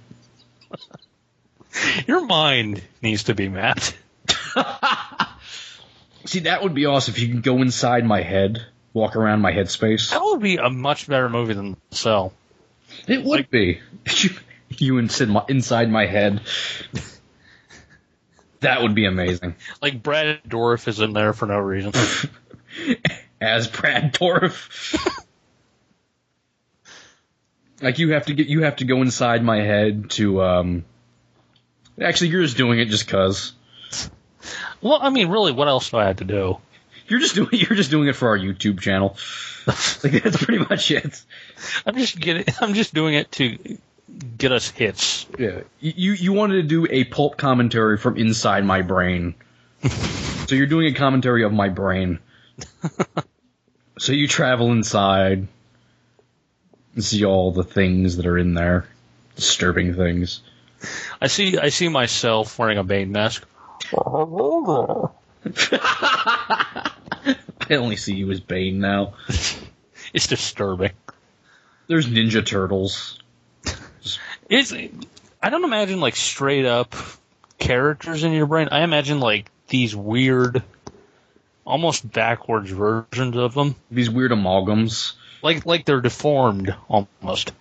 Your 2.07 2.25
mind 2.25 2.83
needs 3.03 3.25
to 3.25 3.35
be 3.35 3.49
mapped. 3.49 3.97
See, 6.25 6.40
that 6.40 6.62
would 6.62 6.75
be 6.75 6.87
awesome 6.87 7.14
if 7.14 7.21
you 7.21 7.29
could 7.29 7.43
go 7.43 7.59
inside 7.61 8.05
my 8.05 8.23
head, 8.23 8.64
walk 8.92 9.16
around 9.16 9.40
my 9.40 9.53
headspace. 9.53 10.11
That 10.11 10.22
would 10.22 10.40
be 10.40 10.57
a 10.57 10.70
much 10.70 11.07
better 11.07 11.29
movie 11.29 11.55
than 11.55 11.76
Cell. 11.90 12.33
It 13.07 13.24
would 13.24 13.50
be. 13.50 13.81
You, 14.16 14.31
you 14.79 14.98
inside 14.98 15.29
my, 15.29 15.44
inside 15.48 15.90
my 15.90 16.07
head. 16.07 16.40
That 18.61 18.83
would 18.83 18.94
be 18.94 19.07
amazing. 19.07 19.57
Like 19.83 20.03
Brad 20.03 20.42
Dourif 20.48 20.87
is 20.88 21.00
in 21.00 21.12
there 21.12 21.33
for 21.33 21.46
no 21.46 21.59
reason. 21.59 21.92
As 23.40 23.68
Brad 23.68 24.14
Dourif. 24.14 25.24
like 27.83 27.98
you 27.98 28.12
have 28.12 28.26
to 28.26 28.35
get 28.35 28.46
you 28.48 28.62
have 28.62 28.76
to 28.76 28.85
go 28.85 29.03
inside 29.03 29.42
my 29.42 29.61
head 29.61 30.11
to 30.11 30.42
um 30.42 30.85
Actually, 32.00 32.31
you're 32.31 32.42
just 32.42 32.57
doing 32.57 32.79
it 32.79 32.87
just 32.87 33.09
cuz. 33.09 33.53
well, 34.81 34.98
I 35.03 35.11
mean, 35.11 35.29
really, 35.29 35.53
what 35.53 35.68
else 35.68 35.90
do 35.90 35.98
I 35.98 36.07
have 36.07 36.16
to 36.16 36.24
do? 36.24 36.59
You're 37.11 37.18
just 37.18 37.35
doing 37.35 37.49
you're 37.53 37.77
just 37.77 37.90
doing 37.90 38.09
it 38.09 38.14
for 38.14 38.29
our 38.29 38.38
YouTube 38.38 38.81
channel. 38.81 39.16
like 39.66 40.23
that's 40.23 40.42
pretty 40.42 40.64
much 40.64 40.90
it. 40.90 41.23
I'm 41.85 41.96
just 41.96 42.18
getting. 42.18 42.44
I'm 42.61 42.73
just 42.75 42.94
doing 42.94 43.14
it 43.14 43.31
to 43.33 43.79
get 44.38 44.53
us 44.53 44.68
hits. 44.70 45.27
Yeah. 45.37 45.62
You 45.81 46.12
you 46.12 46.33
wanted 46.33 46.62
to 46.62 46.62
do 46.62 46.87
a 46.88 47.05
pulp 47.05 47.37
commentary 47.37 47.99
from 47.99 48.16
inside 48.16 48.64
my 48.64 48.83
brain. 48.83 49.35
so 50.46 50.55
you're 50.55 50.66
doing 50.66 50.87
a 50.87 50.96
commentary 50.96 51.42
of 51.42 51.53
my 51.53 51.68
brain. 51.68 52.20
so 53.99 54.12
you 54.12 54.29
travel 54.29 54.70
inside 54.70 55.49
and 56.94 57.05
see 57.05 57.25
all 57.25 57.51
the 57.51 57.64
things 57.64 58.18
that 58.18 58.27
are 58.27 58.38
in 58.38 58.55
there. 58.55 58.87
Disturbing 59.35 59.94
things. 59.94 60.42
I 61.20 61.27
see. 61.27 61.59
I 61.59 61.70
see 61.70 61.88
myself 61.88 62.57
wearing 62.57 62.79
a 62.79 62.85
Bane 62.85 63.11
mask. 63.11 63.44
I 67.71 67.77
only 67.77 67.97
see 67.97 68.15
you 68.15 68.31
as 68.31 68.41
Bane 68.41 68.81
now. 68.81 69.15
It's 70.13 70.27
disturbing. 70.27 70.91
There's 71.87 72.09
Ninja 72.09 72.45
Turtles. 72.45 73.19
It's. 74.49 74.73
I 75.43 75.51
don't 75.51 75.65
imagine 75.65 76.01
like 76.01 76.17
straight 76.17 76.67
up 76.67 76.95
characters 77.59 78.25
in 78.25 78.33
your 78.33 78.47
brain. 78.47 78.69
I 78.73 78.83
imagine 78.83 79.21
like 79.21 79.51
these 79.69 79.95
weird, 79.95 80.65
almost 81.65 82.11
backwards 82.11 82.71
versions 82.71 83.37
of 83.37 83.55
them. 83.55 83.77
These 83.91 84.11
weird 84.11 84.33
amalgams. 84.33 85.13
Like 85.43 85.65
like 85.65 85.85
they're 85.85 86.01
deformed 86.01 86.75
almost. 86.89 87.53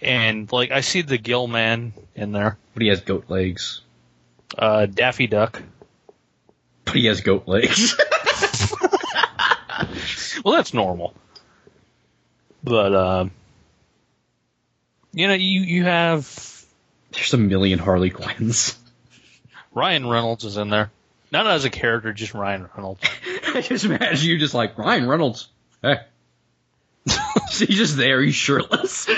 And 0.00 0.50
like 0.50 0.70
I 0.70 0.80
see 0.80 1.02
the 1.02 1.18
Gill 1.18 1.46
Man 1.46 1.92
in 2.14 2.32
there. 2.32 2.56
But 2.72 2.82
he 2.82 2.88
has 2.88 3.02
goat 3.02 3.26
legs. 3.28 3.82
Uh, 4.56 4.86
Daffy 4.86 5.26
Duck. 5.26 5.62
But 6.86 6.94
he 6.94 7.06
has 7.06 7.20
goat 7.20 7.46
legs. 7.46 7.94
Well, 10.44 10.54
that's 10.54 10.72
normal. 10.72 11.14
But 12.62 12.94
um, 12.94 13.30
you 15.12 15.28
know, 15.28 15.34
you 15.34 15.60
you 15.60 15.84
have 15.84 16.64
There's 17.12 17.34
a 17.34 17.38
million 17.38 17.78
Harley 17.78 18.10
Quinns. 18.10 18.78
Ryan 19.72 20.08
Reynolds 20.08 20.44
is 20.44 20.56
in 20.56 20.70
there. 20.70 20.90
Not 21.32 21.46
as 21.46 21.64
a 21.64 21.70
character, 21.70 22.12
just 22.12 22.34
Ryan 22.34 22.68
Reynolds. 22.74 23.02
I 23.54 23.60
just 23.60 23.84
imagine 23.84 24.28
you 24.28 24.38
just 24.38 24.54
like 24.54 24.76
Ryan 24.78 25.08
Reynolds. 25.08 25.48
Hey. 25.82 25.98
He's 27.50 27.76
just 27.76 27.96
there. 27.96 28.20
He's 28.20 28.34
shirtless. 28.34 29.08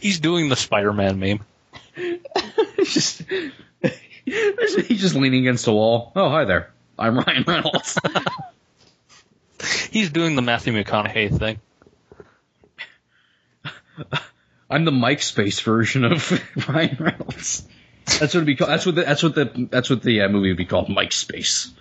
He's 0.00 0.20
doing 0.20 0.48
the 0.48 0.56
Spider-Man 0.56 1.18
meme. 1.18 1.40
he's 2.76 3.22
he's 4.30 5.00
just 5.00 5.14
leaning 5.14 5.40
against 5.40 5.66
a 5.66 5.72
wall. 5.72 6.12
Oh, 6.14 6.28
hi 6.28 6.44
there. 6.44 6.70
I'm 6.98 7.18
Ryan 7.18 7.44
Reynolds. 7.46 7.98
He's 9.90 10.10
doing 10.10 10.36
the 10.36 10.42
Matthew 10.42 10.72
McConaughey 10.72 11.38
thing. 11.38 11.60
I'm 14.70 14.84
the 14.84 14.92
Mike 14.92 15.22
Space 15.22 15.60
version 15.60 16.04
of 16.04 16.40
Ryan 16.68 16.96
Reynolds. 16.98 17.66
That's 18.06 18.20
what 18.20 18.36
it'd 18.36 18.46
be 18.46 18.56
called. 18.56 18.70
That's 18.70 18.86
what 18.86 18.94
the, 18.94 19.02
that's 19.02 19.22
what 19.22 19.34
the 19.34 19.68
that's 19.70 19.90
what 19.90 20.02
the 20.02 20.22
uh, 20.22 20.28
movie 20.28 20.48
would 20.48 20.56
be 20.56 20.64
called. 20.64 20.88
Mike 20.88 21.12
Space. 21.12 21.72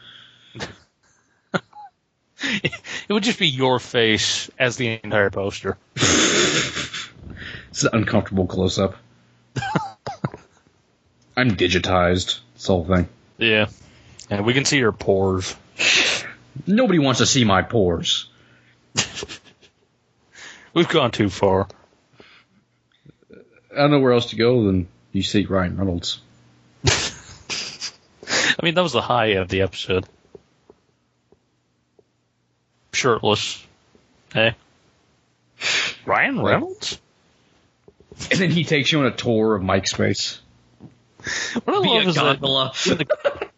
It 2.41 3.09
would 3.09 3.23
just 3.23 3.39
be 3.39 3.47
your 3.47 3.79
face 3.79 4.49
as 4.57 4.77
the 4.77 4.99
entire 5.03 5.29
poster. 5.29 5.77
It's 5.95 7.83
an 7.83 7.89
uncomfortable 7.93 8.47
close 8.47 8.79
up. 8.79 8.95
I'm 11.39 11.52
digitized. 11.52 12.41
This 12.54 12.67
whole 12.67 12.84
thing. 12.84 13.08
Yeah. 13.38 13.67
And 14.30 14.45
we 14.45 14.54
can 14.54 14.65
see 14.65 14.78
your 14.78 14.91
pores. 14.91 15.56
Nobody 16.67 16.99
wants 16.99 17.19
to 17.19 17.25
see 17.25 17.45
my 17.45 17.62
pores. 17.62 18.28
We've 20.73 20.89
gone 20.89 21.12
too 21.12 21.30
far. 21.30 21.69
I 23.71 23.75
don't 23.78 23.91
know 23.91 23.99
where 24.02 24.12
else 24.12 24.32
to 24.32 24.36
go 24.36 24.65
than 24.65 24.89
you 25.13 25.23
see 25.23 25.45
Ryan 25.45 25.78
Reynolds. 25.78 26.19
I 26.86 26.89
mean, 28.62 28.73
that 28.73 28.84
was 28.84 28.91
the 28.91 29.02
high 29.02 29.38
of 29.38 29.47
the 29.47 29.62
episode. 29.62 30.06
Shirtless. 32.91 33.65
Hey. 34.34 34.56
Ryan 36.06 36.41
Reynolds? 36.41 36.99
And 38.30 38.41
then 38.41 38.52
he 38.52 38.65
takes 38.65 38.91
you 38.91 38.99
on 38.99 39.06
a 39.06 39.12
tour 39.12 39.56
of 39.56 39.63
Mike's 39.63 39.91
space. 39.91 40.41
What 41.65 41.75
I 41.75 41.79
love 41.79 42.07
is 42.07 42.15
that 42.15 42.35
in 42.35 42.97
the- 42.97 43.49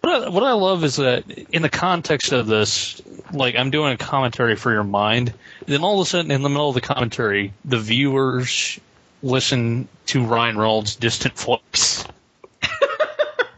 what 0.00 0.12
I, 0.24 0.28
what 0.28 0.42
I 0.42 0.52
love 0.52 0.84
is 0.84 0.96
that 0.96 1.28
in 1.52 1.62
the 1.62 1.68
context 1.68 2.32
of 2.32 2.46
this, 2.46 3.00
like 3.32 3.56
I'm 3.56 3.70
doing 3.70 3.92
a 3.92 3.96
commentary 3.96 4.56
for 4.56 4.72
your 4.72 4.84
mind, 4.84 5.34
then 5.66 5.82
all 5.82 6.00
of 6.00 6.06
a 6.06 6.08
sudden 6.08 6.30
in 6.30 6.42
the 6.42 6.48
middle 6.48 6.68
of 6.68 6.74
the 6.74 6.80
commentary, 6.80 7.52
the 7.64 7.78
viewers 7.78 8.78
listen 9.22 9.88
to 10.06 10.24
Ryan 10.24 10.56
Reynolds' 10.56 10.96
distant 10.96 11.38
voice. 11.38 12.04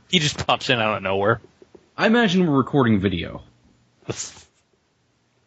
he 0.08 0.18
just 0.18 0.44
pops 0.46 0.70
in 0.70 0.80
out 0.80 0.96
of 0.96 1.02
nowhere. 1.02 1.40
I 1.96 2.06
imagine 2.06 2.46
we're 2.46 2.56
recording 2.56 2.98
video 3.00 3.42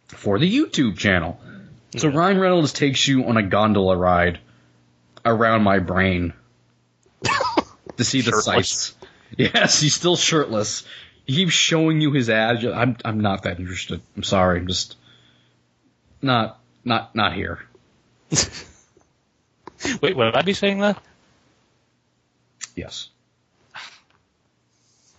for 0.07 0.38
the 0.39 0.49
YouTube 0.49 0.97
channel. 0.97 1.39
So 1.97 2.09
Yeah. 2.09 2.17
Ryan 2.17 2.39
Reynolds 2.39 2.71
takes 2.73 3.07
you 3.07 3.25
on 3.25 3.38
a 3.38 3.43
gondola 3.43 3.97
ride 3.97 4.39
around 5.25 5.63
my 5.63 5.79
brain 5.79 6.33
to 7.97 8.03
see 8.03 8.21
the 8.21 8.41
sights. 8.41 8.95
Yes, 9.36 9.82
he's 9.82 9.95
still 9.95 10.15
shirtless. 10.15 10.86
He's 11.25 11.51
showing 11.51 12.01
you 12.01 12.12
his 12.12 12.29
ads. 12.29 12.63
I'm 12.63 12.97
I'm 13.03 13.19
not 13.21 13.41
that 13.43 13.60
interested. 13.60 13.99
I'm 14.15 14.21
sorry. 14.21 14.60
I'm 14.60 14.67
just 14.67 14.95
not 16.21 16.60
not 16.86 17.15
not 17.15 17.34
here. 17.34 17.60
Wait, 20.03 20.15
would 20.15 20.36
I 20.36 20.43
be 20.43 20.53
saying 20.53 20.82
that? 20.82 21.01
Yes. 22.75 23.10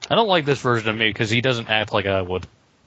I 0.09 0.15
don't 0.15 0.29
like 0.29 0.45
this 0.45 0.61
version 0.61 0.91
of 0.91 0.97
me 0.97 1.09
because 1.09 1.31
he 1.31 1.41
doesn't 1.41 1.69
act 1.69 1.93
like 1.93 2.07
I 2.07 2.23
would. 2.23 2.47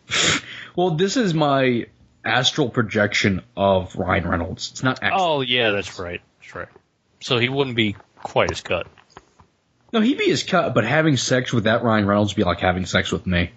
Well, 0.77 0.91
this 0.91 1.17
is 1.17 1.33
my 1.33 1.87
astral 2.23 2.69
projection 2.69 3.41
of 3.55 3.95
Ryan 3.95 4.27
Reynolds. 4.27 4.69
It's 4.69 4.83
not 4.83 5.01
actually. 5.01 5.19
Oh 5.19 5.41
yeah, 5.41 5.71
that's 5.71 5.97
right. 5.97 6.21
That's 6.39 6.53
right. 6.53 6.67
So 7.19 7.39
he 7.39 7.49
wouldn't 7.49 7.75
be 7.75 7.95
quite 8.21 8.51
as 8.51 8.61
cut. 8.61 8.85
No, 9.93 10.01
he'd 10.01 10.17
be 10.17 10.25
his 10.25 10.43
cut, 10.43 10.73
but 10.73 10.83
having 10.83 11.17
sex 11.17 11.53
with 11.53 11.63
that 11.63 11.83
Ryan 11.83 12.05
Reynolds 12.05 12.33
would 12.33 12.41
be 12.41 12.43
like 12.43 12.59
having 12.59 12.85
sex 12.85 13.11
with 13.11 13.25
me. 13.25 13.51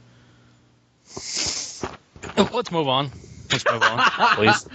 Let's 2.36 2.70
move 2.70 2.88
on. 2.88 3.10
Let's 3.50 3.64
move 3.70 3.82
on, 3.82 4.00
please. 4.36 4.68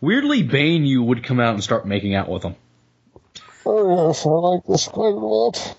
Weirdly, 0.00 0.42
Bane, 0.42 0.84
you 0.84 1.02
would 1.02 1.24
come 1.24 1.40
out 1.40 1.54
and 1.54 1.62
start 1.62 1.86
making 1.86 2.14
out 2.14 2.28
with 2.28 2.42
him. 2.44 2.54
Oh 3.66 4.08
yes, 4.08 4.24
I 4.24 4.30
like 4.30 4.62
this 4.66 4.88
quite 4.88 5.12
a 5.12 5.16
lot. 5.16 5.76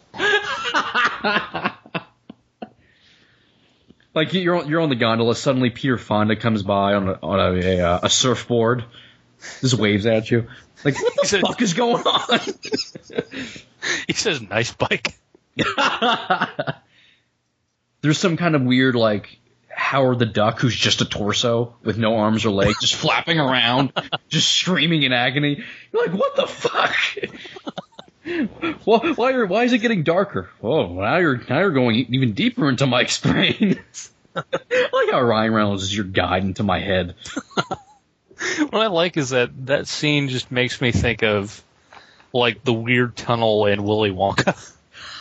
Like 4.13 4.33
you're 4.33 4.57
on, 4.57 4.67
you're 4.67 4.81
on 4.81 4.89
the 4.89 4.95
gondola. 4.95 5.35
Suddenly, 5.35 5.69
Peter 5.69 5.97
Fonda 5.97 6.35
comes 6.35 6.63
by 6.63 6.95
on 6.95 7.07
a, 7.07 7.19
on 7.23 7.39
a, 7.39 7.59
a, 7.59 7.79
uh, 7.79 7.99
a 8.03 8.09
surfboard, 8.09 8.83
just 9.61 9.73
waves 9.75 10.05
at 10.05 10.29
you. 10.31 10.47
Like 10.83 11.01
what 11.01 11.13
the 11.21 11.27
said- 11.27 11.41
fuck 11.41 11.61
is 11.61 11.73
going 11.73 12.03
on? 12.03 12.39
He 14.05 14.13
says, 14.13 14.39
"Nice 14.41 14.71
bike." 14.73 15.15
There's 18.01 18.17
some 18.19 18.37
kind 18.37 18.55
of 18.55 18.61
weird 18.63 18.95
like 18.95 19.39
Howard 19.69 20.19
the 20.19 20.25
Duck 20.25 20.59
who's 20.59 20.75
just 20.75 21.01
a 21.01 21.05
torso 21.05 21.75
with 21.83 21.97
no 21.97 22.17
arms 22.17 22.45
or 22.45 22.51
legs, 22.51 22.79
just 22.79 22.95
flapping 22.95 23.39
around, 23.39 23.91
just 24.29 24.49
screaming 24.51 25.03
in 25.03 25.13
agony. 25.13 25.63
You're 25.91 26.05
like, 26.07 26.13
what 26.15 26.35
the 26.35 26.47
fuck? 26.47 26.95
why, 28.85 29.13
why, 29.15 29.33
are, 29.33 29.45
why 29.47 29.63
is 29.63 29.73
it 29.73 29.79
getting 29.79 30.03
darker? 30.03 30.49
Oh, 30.61 30.93
now 30.93 31.17
you're 31.17 31.37
now 31.49 31.59
you're 31.59 31.71
going 31.71 31.95
even 31.95 32.33
deeper 32.33 32.69
into 32.69 32.85
Mike's 32.85 33.19
brain. 33.19 33.79
I 34.35 34.43
like 34.93 35.11
how 35.11 35.21
Ryan 35.21 35.53
Reynolds 35.53 35.83
is 35.83 35.95
your 35.95 36.05
guide 36.05 36.43
into 36.43 36.63
my 36.63 36.79
head. 36.79 37.15
What 38.69 38.81
I 38.81 38.87
like 38.87 39.17
is 39.17 39.29
that 39.29 39.49
that 39.67 39.87
scene 39.87 40.29
just 40.29 40.51
makes 40.51 40.81
me 40.81 40.91
think 40.91 41.23
of 41.23 41.63
like 42.33 42.63
the 42.63 42.73
weird 42.73 43.15
tunnel 43.15 43.65
in 43.65 43.83
Willy 43.83 44.11
Wonka. 44.11 44.55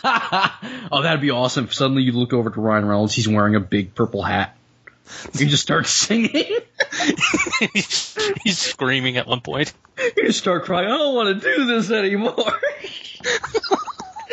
oh, 0.91 1.01
that'd 1.03 1.21
be 1.21 1.31
awesome. 1.31 1.65
If 1.65 1.73
suddenly 1.73 2.03
you 2.03 2.13
look 2.13 2.33
over 2.33 2.49
to 2.49 2.61
Ryan 2.61 2.85
Reynolds, 2.85 3.13
he's 3.13 3.27
wearing 3.27 3.55
a 3.55 3.59
big 3.59 3.93
purple 3.93 4.23
hat. 4.23 4.55
You 5.33 5.45
just 5.45 5.63
start 5.63 5.87
singing. 5.87 6.31
he's, 7.73 8.17
he's 8.43 8.57
screaming 8.57 9.17
at 9.17 9.27
one 9.27 9.41
point. 9.41 9.73
You 9.97 10.27
just 10.27 10.39
start 10.39 10.63
crying. 10.63 10.87
I 10.87 10.97
don't 10.97 11.15
want 11.15 11.41
to 11.41 11.55
do 11.55 11.65
this 11.65 11.91
anymore. 11.91 12.33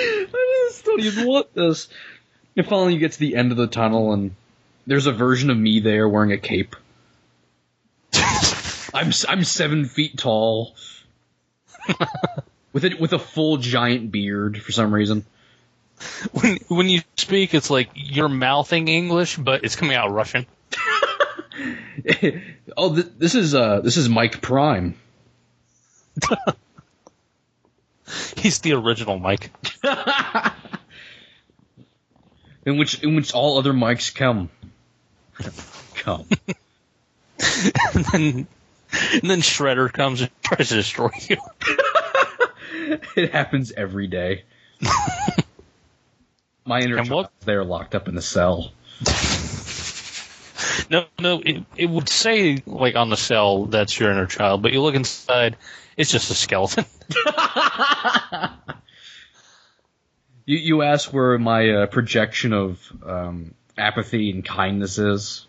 I 0.00 0.68
just 0.68 0.84
don't 0.84 1.00
even 1.00 1.26
want 1.26 1.52
this. 1.54 1.88
And 2.56 2.66
finally, 2.66 2.94
you 2.94 3.00
get 3.00 3.12
to 3.12 3.18
the 3.20 3.36
end 3.36 3.52
of 3.52 3.58
the 3.58 3.66
tunnel, 3.66 4.12
and 4.12 4.34
there's 4.86 5.06
a 5.06 5.12
version 5.12 5.50
of 5.50 5.58
me 5.58 5.80
there 5.80 6.08
wearing 6.08 6.32
a 6.32 6.38
cape. 6.38 6.74
I'm 8.98 9.12
I'm 9.28 9.44
seven 9.44 9.84
feet 9.84 10.18
tall, 10.18 10.74
with 12.72 12.84
it 12.84 12.98
with 12.98 13.12
a 13.12 13.18
full 13.20 13.58
giant 13.58 14.10
beard 14.10 14.60
for 14.60 14.72
some 14.72 14.92
reason. 14.92 15.24
When 16.32 16.58
when 16.66 16.88
you 16.88 17.02
speak, 17.16 17.54
it's 17.54 17.70
like 17.70 17.90
you're 17.94 18.28
mouthing 18.28 18.88
English, 18.88 19.36
but 19.36 19.64
it's 19.64 19.76
coming 19.76 19.94
out 19.94 20.10
Russian. 20.10 20.46
oh, 22.76 22.94
th- 22.94 23.06
this 23.16 23.36
is 23.36 23.54
uh 23.54 23.80
this 23.82 23.96
is 23.96 24.08
Mike 24.08 24.40
Prime. 24.40 24.96
He's 28.36 28.58
the 28.60 28.72
original 28.72 29.20
Mike. 29.20 29.52
in 32.66 32.78
which 32.78 33.00
in 33.04 33.14
which 33.14 33.32
all 33.32 33.58
other 33.58 33.72
mics 33.72 34.12
come. 34.12 34.50
come. 35.94 36.26
and 37.94 38.04
then 38.12 38.48
and 39.22 39.30
then 39.30 39.40
Shredder 39.40 39.92
comes 39.92 40.20
and 40.22 40.30
tries 40.42 40.68
to 40.70 40.74
destroy 40.76 41.10
you. 41.28 41.36
It 43.16 43.32
happens 43.32 43.70
every 43.72 44.06
day. 44.06 44.44
My 46.64 46.80
inner 46.80 46.96
And 46.98 47.10
what- 47.10 47.24
child 47.24 47.30
is 47.40 47.46
there 47.46 47.64
locked 47.64 47.94
up 47.94 48.08
in 48.08 48.14
the 48.14 48.22
cell. 48.22 48.72
No, 50.90 51.04
no, 51.18 51.40
it, 51.44 51.64
it 51.76 51.90
would 51.90 52.08
say 52.08 52.62
like 52.66 52.96
on 52.96 53.10
the 53.10 53.16
cell 53.16 53.66
that's 53.66 53.98
your 53.98 54.10
inner 54.10 54.26
child, 54.26 54.62
but 54.62 54.72
you 54.72 54.80
look 54.80 54.94
inside, 54.94 55.56
it's 55.98 56.10
just 56.10 56.30
a 56.30 56.34
skeleton. 56.34 56.86
You 60.46 60.56
you 60.56 60.82
ask 60.82 61.12
where 61.12 61.36
my 61.38 61.68
uh, 61.70 61.86
projection 61.86 62.52
of 62.54 62.80
um, 63.04 63.54
apathy 63.76 64.30
and 64.30 64.42
kindness 64.44 64.98
is. 64.98 65.46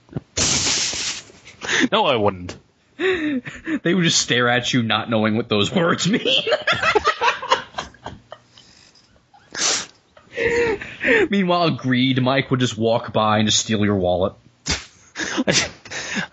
no, 1.92 2.06
I 2.06 2.16
wouldn't. 2.18 2.58
They 3.82 3.94
would 3.94 4.04
just 4.04 4.20
stare 4.20 4.50
at 4.50 4.74
you, 4.74 4.84
not 4.84 5.10
knowing 5.10 5.38
what 5.38 5.48
those 5.48 5.74
words 5.74 6.10
mean. 6.10 6.44
Meanwhile, 11.30 11.72
greed 11.72 12.22
Mike 12.22 12.52
would 12.52 12.60
just 12.60 12.78
walk 12.78 13.14
by 13.14 13.38
and 13.38 13.48
just 13.48 13.60
steal 13.60 13.86
your 13.86 13.96
wallet. 13.96 14.34
I 15.18 15.70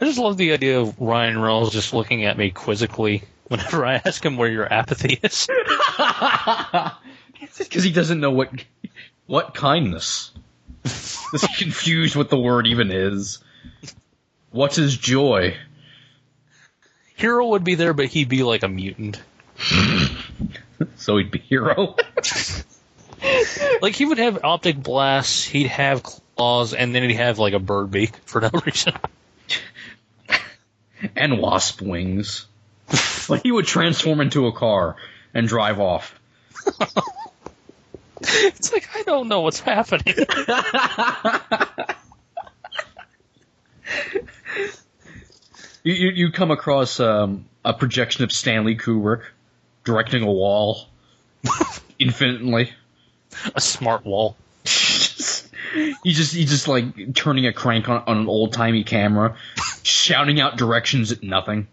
just 0.01 0.19
love 0.19 0.37
the 0.37 0.53
idea 0.53 0.81
of 0.81 1.01
Ryan 1.01 1.39
Reynolds 1.41 1.73
just 1.73 1.95
looking 1.95 2.25
at 2.25 2.37
me 2.37 2.51
quizzically 2.51 3.23
whenever 3.47 3.87
I 3.87 4.03
ask 4.05 4.25
him 4.25 4.37
where 4.37 4.51
your 4.51 4.71
apathy 4.73 5.21
is. 5.23 5.49
Because 7.59 7.85
he 7.85 7.93
doesn't 7.93 8.21
know 8.21 8.31
what 8.31 8.51
what 9.27 9.55
kindness. 9.55 10.31
He's 10.83 11.47
confused 11.59 12.17
what 12.17 12.29
the 12.31 12.39
word 12.39 12.67
even 12.67 12.91
is. 12.91 13.39
What's 14.51 14.79
joy? 14.97 15.57
Hero 17.17 17.47
would 17.49 17.65
be 17.65 17.75
there, 17.75 17.93
but 17.93 18.07
he'd 18.07 18.29
be 18.29 18.43
like 18.43 18.63
a 18.63 18.69
mutant. 18.69 19.21
So 20.97 21.17
he'd 21.17 21.31
be 21.31 21.39
hero. 21.39 21.97
Like 23.81 23.95
he 23.95 24.05
would 24.05 24.19
have 24.19 24.45
optic 24.45 24.77
blasts, 24.81 25.43
he'd 25.45 25.69
have 25.69 26.03
claws, 26.03 26.75
and 26.75 26.95
then 26.95 27.03
he'd 27.03 27.15
have 27.17 27.39
like 27.39 27.55
a 27.55 27.59
bird 27.59 27.91
beak 27.91 28.15
for 28.27 28.43
no 28.43 28.51
reason. 28.67 28.93
and 31.17 31.39
wasp 31.39 31.81
wings. 31.81 32.47
like 33.29 33.43
he 33.43 33.51
would 33.53 33.67
transform 33.67 34.21
into 34.21 34.47
a 34.47 34.53
car 34.53 34.97
and 35.33 35.49
drive 35.49 35.81
off. 35.81 36.19
It's 38.21 38.73
like 38.73 38.89
I 38.95 39.03
don't 39.03 39.29
know 39.29 39.41
what's 39.41 39.61
happening. 39.61 40.15
You 45.87 45.95
you, 45.95 46.09
you 46.09 46.33
come 46.33 46.51
across 46.51 46.99
um, 46.99 47.45
a 47.65 47.73
projection 47.73 48.25
of 48.25 48.33
Stanley 48.33 48.75
Kubrick 48.77 49.23
directing 49.85 50.25
a 50.25 50.33
wall 50.33 50.89
infinitely. 52.01 52.73
a 53.55 53.61
smart 53.61 54.05
wall. 54.05 54.37
he 54.65 56.13
just 56.13 56.35
he 56.35 56.45
just 56.45 56.67
like 56.67 57.15
turning 57.15 57.47
a 57.47 57.53
crank 57.53 57.89
on, 57.89 58.03
on 58.09 58.19
an 58.19 58.27
old 58.27 58.53
timey 58.53 58.83
camera, 58.83 59.37
shouting 59.85 60.41
out 60.41 60.57
directions 60.57 61.13
at 61.13 61.23
nothing. 61.23 61.69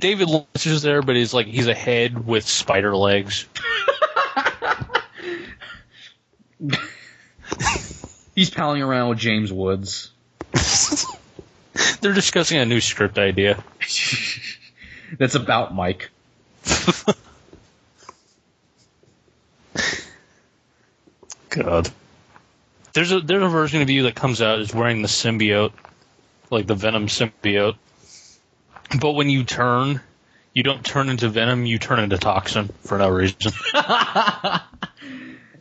David 0.00 0.28
Lynch 0.28 0.66
is 0.66 0.82
there, 0.82 1.02
but 1.02 1.14
he's 1.14 1.32
like 1.32 1.46
he's 1.46 1.68
a 1.68 1.74
head 1.74 2.26
with 2.26 2.48
spider 2.48 2.96
legs. 2.96 3.46
He's 8.34 8.50
palling 8.50 8.82
around 8.82 9.10
with 9.10 9.18
James 9.18 9.52
Woods. 9.52 10.10
They're 12.00 12.12
discussing 12.12 12.58
a 12.58 12.66
new 12.66 12.80
script 12.80 13.18
idea. 13.18 13.62
That's 15.18 15.34
about 15.34 15.74
Mike. 15.74 16.10
God. 21.50 21.90
There's 22.92 23.12
a 23.12 23.20
there's 23.20 23.42
a 23.42 23.48
version 23.48 23.82
of 23.82 23.90
you 23.90 24.04
that 24.04 24.14
comes 24.14 24.40
out 24.40 24.60
is 24.60 24.74
wearing 24.74 25.02
the 25.02 25.08
symbiote, 25.08 25.72
like 26.50 26.66
the 26.66 26.74
Venom 26.74 27.06
symbiote. 27.06 27.76
But 29.00 29.12
when 29.12 29.28
you 29.28 29.44
turn, 29.44 30.00
you 30.54 30.62
don't 30.62 30.84
turn 30.84 31.08
into 31.08 31.28
Venom, 31.28 31.66
you 31.66 31.78
turn 31.78 32.00
into 32.00 32.18
Toxin 32.18 32.70
for 32.82 32.98
no 32.98 33.08
reason. 33.08 33.52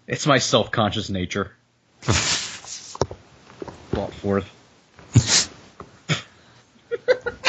It's 0.07 0.27
my 0.27 0.37
self-conscious 0.37 1.09
nature. 1.09 1.51
Brought 3.91 4.13
forth. 4.13 4.54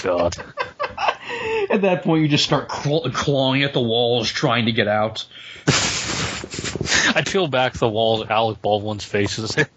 God. 0.07 0.37
At 1.71 1.83
that 1.83 2.03
point, 2.05 2.23
you 2.23 2.29
just 2.29 2.45
start 2.45 2.69
claw- 2.69 3.09
clawing 3.11 3.65
at 3.65 3.73
the 3.73 3.81
walls, 3.81 4.31
trying 4.31 4.67
to 4.67 4.73
get 4.73 4.87
out. 4.87 5.27
I 5.67 7.25
peel 7.27 7.49
back 7.49 7.73
the 7.73 7.89
walls, 7.89 8.25
Alec 8.31 8.63
Baldwin's 8.63 9.05
face 9.05 9.39
is 9.41 9.51
there. 9.51 9.69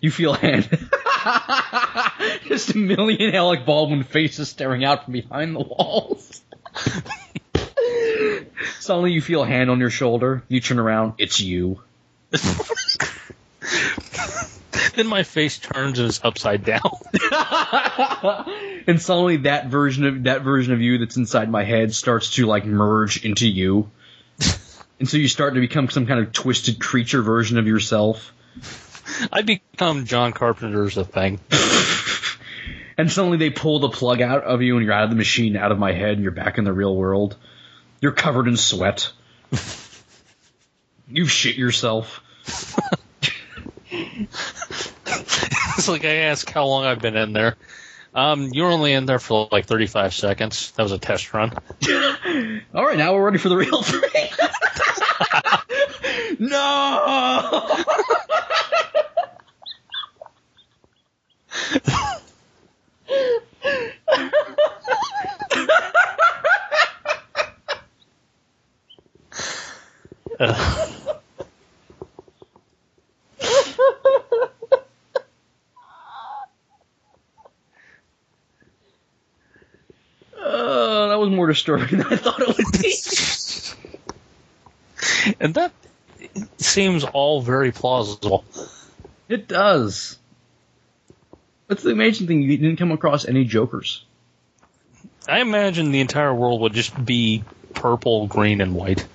You 0.00 0.10
feel 0.10 0.32
hand. 0.32 0.64
just 2.46 2.70
a 2.70 2.78
million 2.78 3.34
Alec 3.34 3.66
Baldwin 3.66 4.04
faces 4.04 4.48
staring 4.48 4.84
out 4.84 5.04
from 5.04 5.12
behind 5.12 5.54
the 5.54 5.60
walls. 5.60 6.40
Suddenly, 8.80 9.12
you 9.12 9.20
feel 9.20 9.42
a 9.42 9.46
hand 9.46 9.70
on 9.70 9.80
your 9.80 9.90
shoulder. 9.90 10.42
You 10.48 10.60
turn 10.60 10.78
around. 10.78 11.14
It's 11.18 11.40
you. 11.40 11.80
then 14.94 15.06
my 15.06 15.22
face 15.22 15.58
turns 15.58 15.98
and 15.98 16.08
it's 16.08 16.24
upside 16.24 16.64
down. 16.64 16.80
and 18.86 19.00
suddenly 19.00 19.38
that 19.38 19.66
version 19.66 20.04
of 20.04 20.24
that 20.24 20.42
version 20.42 20.72
of 20.72 20.80
you 20.80 20.98
that's 20.98 21.16
inside 21.16 21.50
my 21.50 21.64
head 21.64 21.94
starts 21.94 22.34
to 22.34 22.46
like 22.46 22.64
merge 22.64 23.24
into 23.24 23.48
you. 23.48 23.90
and 24.98 25.08
so 25.08 25.16
you 25.16 25.28
start 25.28 25.54
to 25.54 25.60
become 25.60 25.88
some 25.88 26.06
kind 26.06 26.20
of 26.20 26.32
twisted 26.32 26.80
creature 26.80 27.22
version 27.22 27.58
of 27.58 27.66
yourself. 27.66 28.32
I 29.32 29.42
become 29.42 30.06
John 30.06 30.32
Carpenter's 30.32 30.96
a 30.96 31.04
thing. 31.04 31.40
And 32.98 33.10
suddenly 33.10 33.38
they 33.38 33.50
pull 33.50 33.80
the 33.80 33.88
plug 33.88 34.20
out 34.20 34.44
of 34.44 34.62
you 34.62 34.76
and 34.76 34.84
you're 34.84 34.94
out 34.94 35.04
of 35.04 35.10
the 35.10 35.16
machine, 35.16 35.56
out 35.56 35.72
of 35.72 35.78
my 35.78 35.92
head, 35.92 36.12
and 36.12 36.22
you're 36.22 36.30
back 36.30 36.58
in 36.58 36.64
the 36.64 36.72
real 36.72 36.94
world. 36.94 37.36
You're 38.00 38.12
covered 38.12 38.48
in 38.48 38.56
sweat. 38.56 39.10
You've 41.08 41.30
shit 41.30 41.56
yourself. 41.56 42.22
It's 45.82 45.88
like 45.88 46.04
I 46.04 46.14
ask 46.26 46.48
how 46.48 46.66
long 46.66 46.84
I've 46.84 47.00
been 47.00 47.16
in 47.16 47.32
there. 47.32 47.56
Um, 48.14 48.50
you 48.52 48.62
were 48.62 48.70
only 48.70 48.92
in 48.92 49.06
there 49.06 49.18
for 49.18 49.48
like 49.50 49.66
35 49.66 50.14
seconds. 50.14 50.70
That 50.72 50.82
was 50.84 50.92
a 50.92 50.98
test 50.98 51.34
run. 51.34 51.50
All 52.74 52.86
right, 52.86 52.98
now 52.98 53.14
we're 53.14 53.24
ready 53.24 53.38
for 53.38 53.48
the 53.48 53.56
real 53.56 53.82
thing. 53.82 54.28
no! 56.38 56.58
Oh, 70.44 70.98
more 81.52 81.76
disturbing 81.76 81.98
than 81.98 82.12
I 82.12 82.16
thought 82.16 82.40
it 82.40 82.48
would 82.48 82.80
be. 82.80 82.94
And 85.38 85.54
that 85.54 85.72
seems 86.58 87.04
all 87.04 87.42
very 87.42 87.70
plausible. 87.70 88.44
It 89.28 89.46
does. 89.46 90.18
That's 91.68 91.82
the 91.82 91.90
amazing 91.90 92.26
thing. 92.26 92.42
You 92.42 92.56
didn't 92.56 92.76
come 92.76 92.90
across 92.90 93.24
any 93.24 93.44
jokers. 93.44 94.04
I 95.28 95.40
imagine 95.40 95.92
the 95.92 96.00
entire 96.00 96.34
world 96.34 96.60
would 96.62 96.72
just 96.72 97.04
be 97.04 97.44
purple, 97.74 98.26
green, 98.26 98.60
and 98.60 98.74
white. 98.74 99.06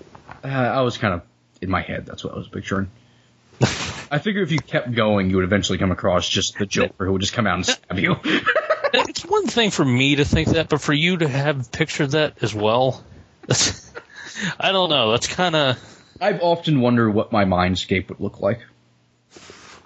Uh, 0.43 0.47
I 0.47 0.81
was 0.81 0.97
kind 0.97 1.13
of 1.13 1.23
in 1.61 1.69
my 1.69 1.81
head. 1.81 2.05
That's 2.05 2.23
what 2.23 2.33
I 2.33 2.37
was 2.37 2.47
picturing. 2.47 2.89
I 3.61 4.19
figure 4.19 4.43
if 4.43 4.51
you 4.51 4.59
kept 4.59 4.93
going, 4.93 5.29
you 5.29 5.37
would 5.37 5.45
eventually 5.45 5.77
come 5.77 5.91
across 5.91 6.27
just 6.27 6.57
the 6.57 6.65
Joker 6.65 7.05
who 7.05 7.13
would 7.13 7.21
just 7.21 7.33
come 7.33 7.47
out 7.47 7.55
and 7.55 7.65
stab 7.65 7.99
you. 7.99 8.15
It's 8.93 9.25
one 9.25 9.47
thing 9.47 9.71
for 9.71 9.85
me 9.85 10.15
to 10.17 10.25
think 10.25 10.49
that, 10.49 10.69
but 10.69 10.81
for 10.81 10.93
you 10.93 11.17
to 11.17 11.27
have 11.27 11.71
pictured 11.71 12.11
that 12.11 12.41
as 12.41 12.53
well, 12.53 13.03
that's, 13.45 13.91
I 14.59 14.71
don't 14.71 14.89
know. 14.89 15.11
That's 15.11 15.27
kind 15.27 15.55
of 15.55 15.77
I've 16.19 16.41
often 16.41 16.81
wondered 16.81 17.11
what 17.11 17.31
my 17.31 17.45
mindscape 17.45 18.09
would 18.09 18.19
look 18.19 18.39
like. 18.39 18.61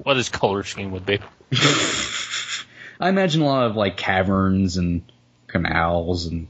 what 0.03 0.17
his 0.17 0.29
color 0.29 0.63
scheme 0.63 0.91
would 0.91 1.05
be. 1.05 1.19
I 2.99 3.09
imagine 3.09 3.41
a 3.41 3.45
lot 3.45 3.65
of 3.65 3.75
like 3.75 3.97
caverns 3.97 4.77
and 4.77 5.01
canals 5.47 6.27
and 6.27 6.47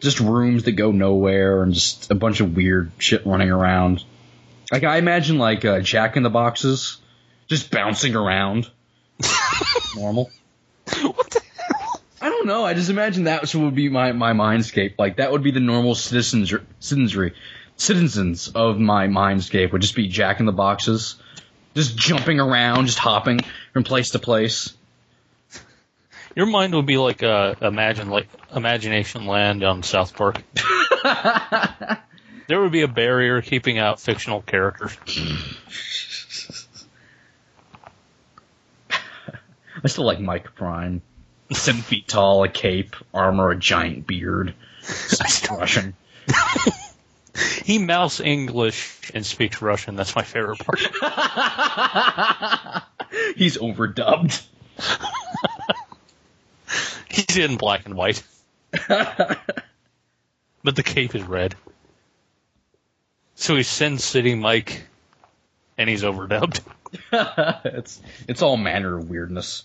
just 0.00 0.20
rooms 0.20 0.64
that 0.64 0.72
go 0.72 0.90
nowhere 0.90 1.62
and 1.62 1.74
just 1.74 2.10
a 2.10 2.14
bunch 2.14 2.40
of 2.40 2.56
weird 2.56 2.90
shit 2.98 3.26
running 3.26 3.50
around. 3.50 4.02
Like 4.72 4.84
I 4.84 4.96
imagine 4.96 5.38
like 5.38 5.64
uh, 5.64 5.80
Jack 5.80 6.16
in 6.16 6.22
the 6.22 6.30
Boxes 6.30 6.98
just 7.48 7.70
bouncing 7.70 8.16
around. 8.16 8.70
Normal. 9.96 10.30
What 11.02 11.30
the 11.30 11.42
don't 12.40 12.48
know. 12.48 12.64
I 12.64 12.72
just 12.74 12.88
imagine 12.88 13.24
that 13.24 13.54
would 13.54 13.74
be 13.74 13.90
my, 13.90 14.12
my 14.12 14.32
mindscape. 14.32 14.94
Like 14.98 15.16
that 15.16 15.30
would 15.30 15.42
be 15.42 15.50
the 15.50 15.60
normal 15.60 15.94
citizens 15.94 16.52
citizenry 16.78 17.34
citizens 17.76 18.48
of 18.48 18.78
my 18.78 19.08
mindscape 19.08 19.72
would 19.72 19.82
just 19.82 19.94
be 19.94 20.08
Jack 20.08 20.40
in 20.40 20.46
the 20.46 20.52
Boxes, 20.52 21.16
just 21.74 21.96
jumping 21.96 22.40
around, 22.40 22.86
just 22.86 22.98
hopping 22.98 23.40
from 23.72 23.84
place 23.84 24.10
to 24.10 24.18
place. 24.18 24.74
Your 26.34 26.46
mind 26.46 26.74
would 26.74 26.86
be 26.86 26.96
like 26.96 27.22
uh, 27.22 27.56
imagine 27.60 28.08
like 28.08 28.28
Imagination 28.54 29.26
Land 29.26 29.62
on 29.62 29.82
South 29.82 30.14
Park. 30.14 30.42
there 32.48 32.60
would 32.60 32.72
be 32.72 32.82
a 32.82 32.88
barrier 32.88 33.42
keeping 33.42 33.78
out 33.78 34.00
fictional 34.00 34.40
characters. 34.40 34.96
I 39.82 39.88
still 39.88 40.04
like 40.04 40.20
Mike 40.20 40.54
Prime. 40.54 41.02
Seven 41.52 41.82
feet 41.82 42.08
tall, 42.08 42.44
a 42.44 42.48
cape, 42.48 42.94
armor, 43.12 43.50
a 43.50 43.56
giant 43.56 44.06
beard. 44.06 44.54
Speaks 44.82 45.50
Russian. 45.50 45.94
He 47.64 47.78
mouths 47.78 48.20
English 48.20 49.10
and 49.14 49.24
speaks 49.24 49.62
Russian. 49.62 49.96
That's 49.96 50.14
my 50.16 50.22
favorite 50.22 50.58
part. 50.58 50.80
He's 53.36 53.56
overdubbed. 53.56 54.42
He's 57.08 57.36
in 57.36 57.56
black 57.56 57.86
and 57.86 57.94
white, 57.94 58.22
but 58.70 59.38
the 60.62 60.82
cape 60.82 61.14
is 61.14 61.22
red. 61.22 61.54
So 63.34 63.56
he's 63.56 63.68
Sin 63.68 63.98
City 63.98 64.34
Mike, 64.34 64.82
and 65.76 65.90
he's 65.90 66.02
overdubbed. 66.02 66.60
it's 67.64 68.00
it's 68.28 68.42
all 68.42 68.56
manner 68.56 68.96
of 68.96 69.10
weirdness. 69.10 69.64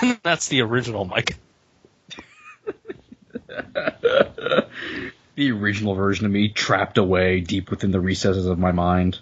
And 0.00 0.18
that's 0.22 0.48
the 0.48 0.62
original 0.62 1.04
Mike. 1.04 1.36
The 5.36 5.52
original 5.52 5.94
version 5.94 6.24
of 6.24 6.32
me 6.32 6.48
trapped 6.48 6.96
away 6.96 7.40
deep 7.40 7.70
within 7.70 7.90
the 7.90 8.00
recesses 8.00 8.46
of 8.46 8.58
my 8.58 8.72
mind. 8.72 9.18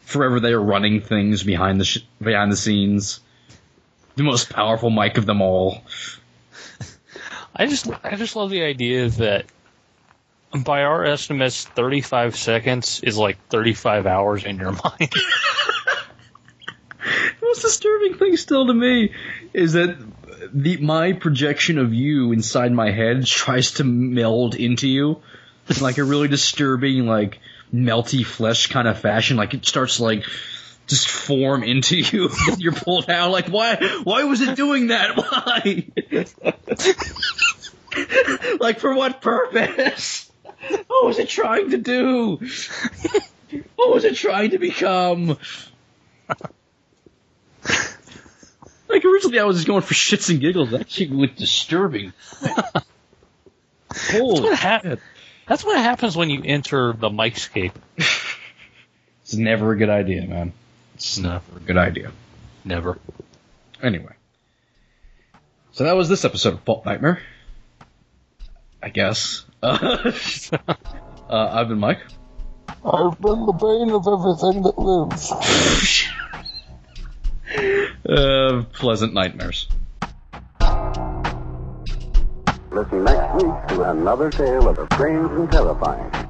Forever 0.00 0.40
they 0.40 0.52
are 0.52 0.62
running 0.62 1.02
things 1.02 1.42
behind 1.42 1.78
the 1.78 1.84
sh- 1.84 1.98
behind 2.22 2.50
the 2.50 2.56
scenes. 2.56 3.20
The 4.16 4.22
most 4.22 4.48
powerful 4.48 4.88
Mike 4.88 5.18
of 5.18 5.26
them 5.26 5.42
all. 5.42 5.82
I 7.54 7.66
just 7.66 7.86
I 8.02 8.16
just 8.16 8.34
love 8.34 8.48
the 8.48 8.62
idea 8.62 9.10
that 9.10 9.44
by 10.64 10.84
our 10.84 11.04
estimates, 11.04 11.66
35 11.66 12.34
seconds 12.34 13.00
is 13.02 13.18
like 13.18 13.36
35 13.48 14.06
hours 14.06 14.44
in 14.44 14.56
your 14.56 14.72
mind. 14.84 15.12
The 17.00 17.42
most 17.42 17.60
disturbing 17.60 18.14
thing 18.16 18.38
still 18.38 18.66
to 18.66 18.74
me 18.74 19.12
is 19.52 19.74
that 19.74 19.96
the 20.52 20.76
my 20.78 21.12
projection 21.12 21.78
of 21.78 21.92
you 21.92 22.32
inside 22.32 22.72
my 22.72 22.90
head 22.90 23.26
tries 23.26 23.72
to 23.72 23.84
meld 23.84 24.54
into 24.54 24.88
you 24.88 25.20
in 25.68 25.82
like 25.82 25.98
a 25.98 26.04
really 26.04 26.28
disturbing, 26.28 27.06
like 27.06 27.40
melty 27.72 28.24
flesh 28.24 28.68
kind 28.68 28.88
of 28.88 28.98
fashion. 28.98 29.36
Like 29.36 29.54
it 29.54 29.66
starts 29.66 29.96
to 29.96 30.04
like 30.04 30.24
just 30.86 31.08
form 31.08 31.62
into 31.62 31.96
you. 32.00 32.30
You're 32.58 32.72
pulled 32.72 33.10
out. 33.10 33.30
Like 33.30 33.48
why? 33.48 33.76
Why 34.04 34.24
was 34.24 34.40
it 34.40 34.56
doing 34.56 34.88
that? 34.88 35.16
Why? 35.16 35.86
like 38.60 38.80
for 38.80 38.94
what 38.94 39.20
purpose? 39.20 40.30
What 40.86 41.06
was 41.06 41.18
it 41.18 41.28
trying 41.28 41.70
to 41.70 41.78
do? 41.78 42.38
What 43.76 43.94
was 43.94 44.04
it 44.04 44.14
trying 44.14 44.50
to 44.50 44.58
become? 44.58 45.38
Like 48.90 49.04
originally, 49.04 49.38
I 49.38 49.44
was 49.44 49.56
just 49.56 49.66
going 49.68 49.82
for 49.82 49.94
shits 49.94 50.30
and 50.30 50.40
giggles. 50.40 50.70
That 50.72 50.90
shit 50.90 51.10
was 51.10 51.30
disturbing. 51.30 52.12
Holy 53.92 54.40
what 54.42 54.58
hap- 54.58 54.84
That's 55.46 55.64
what 55.64 55.78
happens 55.78 56.16
when 56.16 56.30
you 56.30 56.42
enter 56.44 56.92
the 56.92 57.08
Micescape. 57.10 57.72
It's 59.22 59.36
never 59.36 59.70
a 59.70 59.76
good 59.76 59.90
idea, 59.90 60.26
man. 60.26 60.52
It's 60.96 61.16
No. 61.18 61.28
never 61.34 61.56
a 61.56 61.60
good 61.60 61.76
idea. 61.76 62.10
Never. 62.64 62.98
Anyway. 63.80 64.12
So 65.70 65.84
that 65.84 65.94
was 65.94 66.08
this 66.08 66.24
episode 66.24 66.54
of 66.54 66.64
Pulp 66.64 66.84
Nightmare. 66.84 67.20
I 68.82 68.88
guess. 68.88 69.44
Uh, 69.62 70.10
uh, 71.28 71.48
I've 71.52 71.68
been 71.68 71.78
Mike. 71.78 72.00
I've 72.84 73.20
been 73.20 73.46
the 73.46 73.52
bane 73.52 73.90
of 73.92 74.08
everything 74.08 74.62
that 74.62 74.78
lives. 74.78 76.08
Uh, 78.08 78.62
pleasant 78.72 79.12
nightmares. 79.14 79.68
Listen 82.70 83.04
next 83.04 83.34
week 83.34 83.66
to 83.68 83.90
another 83.90 84.30
tale 84.30 84.68
of 84.68 84.76
the 84.76 84.86
strange 84.94 85.30
and 85.32 85.50
terrifying. 85.50 86.29